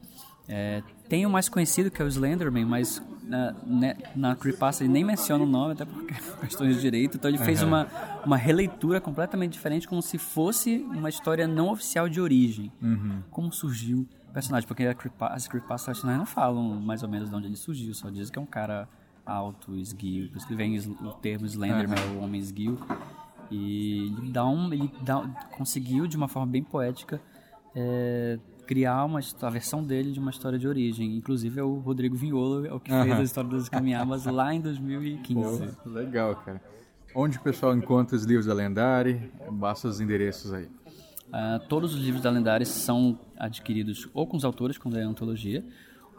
[0.48, 4.92] É, tem o mais conhecido que é o Slenderman, mas na, né, na Creepypasta ele
[4.92, 6.06] nem menciona o nome, até por
[6.42, 7.16] questões de direito.
[7.18, 7.46] Então ele uhum.
[7.46, 7.88] fez uma,
[8.26, 12.72] uma releitura completamente diferente, como se fosse uma história não oficial de origem.
[12.82, 13.22] Uhum.
[13.30, 17.56] Como surgiu personagem, porque as Creepypasta tradicionais não falam mais ou menos de onde ele
[17.56, 18.88] surgiu, só dizem que é um cara
[19.26, 20.30] alto, esguio.
[20.30, 22.20] Por isso que vem o termo Slenderman, uhum.
[22.20, 22.78] o homem esguio.
[23.50, 25.22] E ele, dá um, ele dá,
[25.52, 27.22] conseguiu, de uma forma bem poética,
[27.76, 31.16] é, criar uma, a versão dele de uma história de origem.
[31.18, 34.62] Inclusive é o Rodrigo Vinholo, é o que fez a história das caminhadas lá em
[34.62, 35.68] 2015.
[35.84, 36.62] Pô, legal, cara.
[37.14, 39.30] Onde o pessoal encontra os livros da Lendária?
[39.52, 40.70] Basta os endereços aí.
[41.32, 45.66] Uh, todos os livros da Lendária são adquiridos ou com os autores, quando é antologia,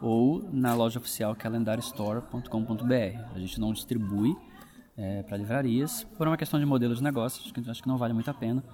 [0.01, 3.19] ou na loja oficial que é lendariastore.com.br.
[3.35, 4.35] A gente não distribui
[4.97, 8.13] é, para livrarias por uma questão de modelo de negócios, que acho que não vale
[8.15, 8.65] muito a pena.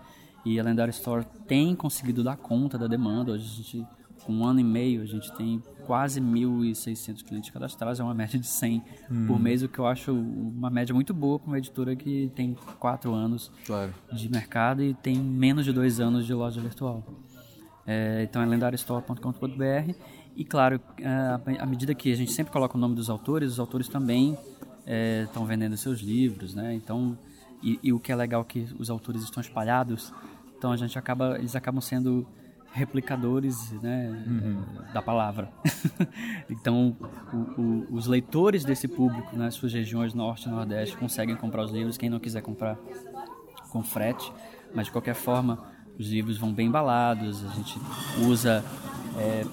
[0.44, 3.32] E a Lendário Store tem conseguido dar conta da demanda.
[3.32, 3.86] Hoje a gente,
[4.28, 8.38] com um ano e meio, a gente tem quase 1.600 clientes cadastrados, é uma média
[8.38, 9.26] de 100 hum.
[9.26, 12.54] por mês, o que eu acho uma média muito boa para uma editora que tem
[12.78, 13.94] quatro anos claro.
[14.12, 17.02] de mercado e tem menos de dois anos de loja virtual.
[17.86, 19.94] É, então é lendariostore.com.br
[20.36, 20.78] e claro,
[21.58, 24.36] à medida que a gente sempre coloca o nome dos autores, os autores também
[25.24, 26.74] estão é, vendendo seus livros, né?
[26.74, 27.16] Então
[27.62, 30.12] e, e, o que é legal é que os autores estão espalhados,
[30.56, 32.26] então a gente acaba, eles acabam sendo
[32.78, 34.62] replicadores né, uhum.
[34.92, 35.50] da palavra.
[36.48, 36.96] então,
[37.32, 41.72] o, o, os leitores desse público nas suas regiões norte e nordeste conseguem comprar os
[41.72, 42.78] livros, quem não quiser comprar
[43.70, 44.32] com frete,
[44.74, 45.58] mas de qualquer forma
[45.98, 47.78] os livros vão bem embalados, a gente
[48.26, 48.64] usa
[49.18, 49.44] é,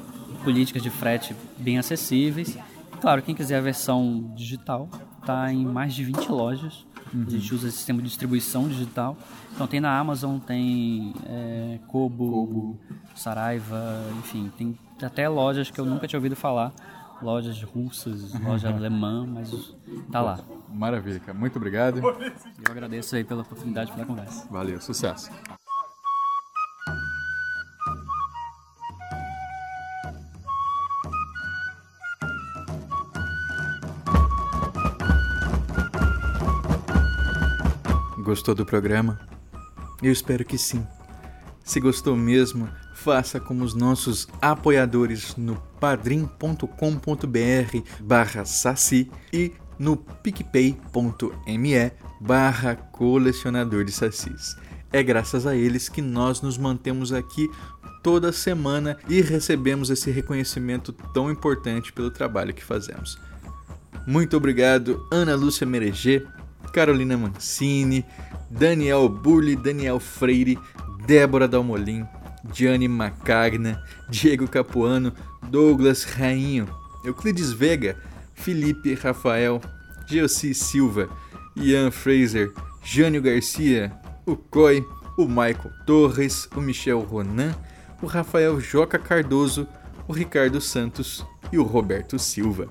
[0.43, 2.57] políticas de frete bem acessíveis.
[3.01, 4.87] claro, quem quiser a versão digital,
[5.19, 6.85] está em mais de 20 lojas
[7.15, 7.25] Uhum.
[7.27, 9.17] A gente usa sistema de distribuição digital.
[9.53, 12.79] Então tem na Amazon, tem é, Kobo, Kobo,
[13.15, 16.73] Saraiva, enfim, tem até lojas que eu nunca tinha ouvido falar.
[17.21, 19.73] Lojas russas, loja alemã, mas
[20.11, 20.39] tá lá.
[20.69, 21.37] Maravilha, cara.
[21.37, 21.99] Muito obrigado.
[21.99, 24.45] Eu agradeço aí pela oportunidade pela conversa.
[24.51, 25.31] Valeu, sucesso.
[38.35, 39.17] Gostou do programa?
[40.03, 40.85] Eu espero que sim.
[41.63, 46.67] Se gostou mesmo, faça como os nossos apoiadores no padrim.com.br
[48.01, 54.57] barra saci e no picpay.me barra colecionador de sacis.
[54.91, 57.49] É graças a eles que nós nos mantemos aqui
[58.03, 63.17] toda semana e recebemos esse reconhecimento tão importante pelo trabalho que fazemos.
[64.05, 66.27] Muito obrigado, Ana Lúcia Mereger,
[66.75, 68.03] Carolina Mancini,
[68.51, 70.57] Daniel Burli, Daniel Freire,
[71.07, 72.05] Débora Dalmolin,
[72.51, 75.13] Gianni Macagna, Diego Capuano,
[75.49, 76.67] Douglas Rainho,
[77.05, 77.95] Euclides Vega,
[78.33, 79.61] Felipe Rafael,
[80.05, 81.07] Geossi Silva,
[81.55, 82.51] Ian Fraser,
[82.83, 84.85] Jânio Garcia, o Coy,
[85.17, 87.55] o Michael Torres, o Michel Ronan,
[88.01, 89.65] o Rafael Joca Cardoso,
[90.09, 92.67] o Ricardo Santos e o Roberto Silva.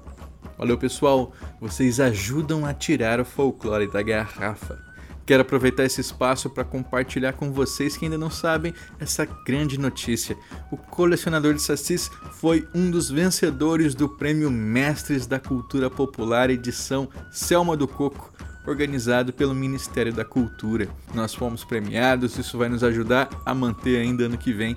[0.56, 1.32] Valeu, pessoal!
[1.60, 4.78] Vocês ajudam a tirar o folclore da garrafa.
[5.26, 10.36] Quero aproveitar esse espaço para compartilhar com vocês que ainda não sabem essa grande notícia.
[10.70, 17.08] O colecionador de sacis foi um dos vencedores do Prêmio Mestres da Cultura Popular edição
[17.32, 18.32] Selma do Coco,
[18.66, 20.88] organizado pelo Ministério da Cultura.
[21.14, 24.76] Nós fomos premiados, isso vai nos ajudar a manter ainda ano que vem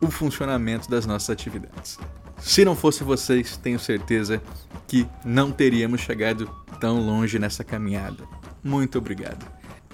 [0.00, 1.98] o funcionamento das nossas atividades.
[2.38, 4.42] Se não fosse vocês, tenho certeza
[4.86, 6.48] que não teríamos chegado
[6.80, 8.24] tão longe nessa caminhada.
[8.62, 9.44] Muito obrigado.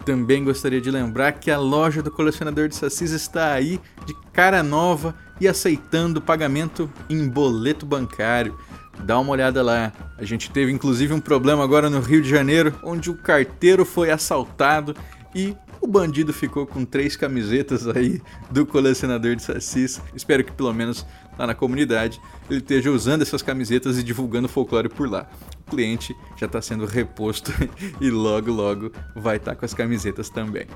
[0.04, 4.62] Também gostaria de lembrar que a loja do colecionador de sacis está aí de cara
[4.62, 8.58] nova e aceitando pagamento em boleto bancário.
[9.04, 9.92] Dá uma olhada lá.
[10.18, 14.10] A gente teve inclusive um problema agora no Rio de Janeiro, onde o carteiro foi
[14.10, 14.94] assaltado
[15.34, 18.20] e o bandido ficou com três camisetas aí
[18.50, 20.00] do colecionador de sacis.
[20.14, 21.06] Espero que pelo menos
[21.38, 25.28] lá na comunidade ele esteja usando essas camisetas e divulgando folclore por lá.
[25.66, 27.52] O cliente já está sendo reposto
[28.00, 30.66] e logo logo vai estar tá com as camisetas também.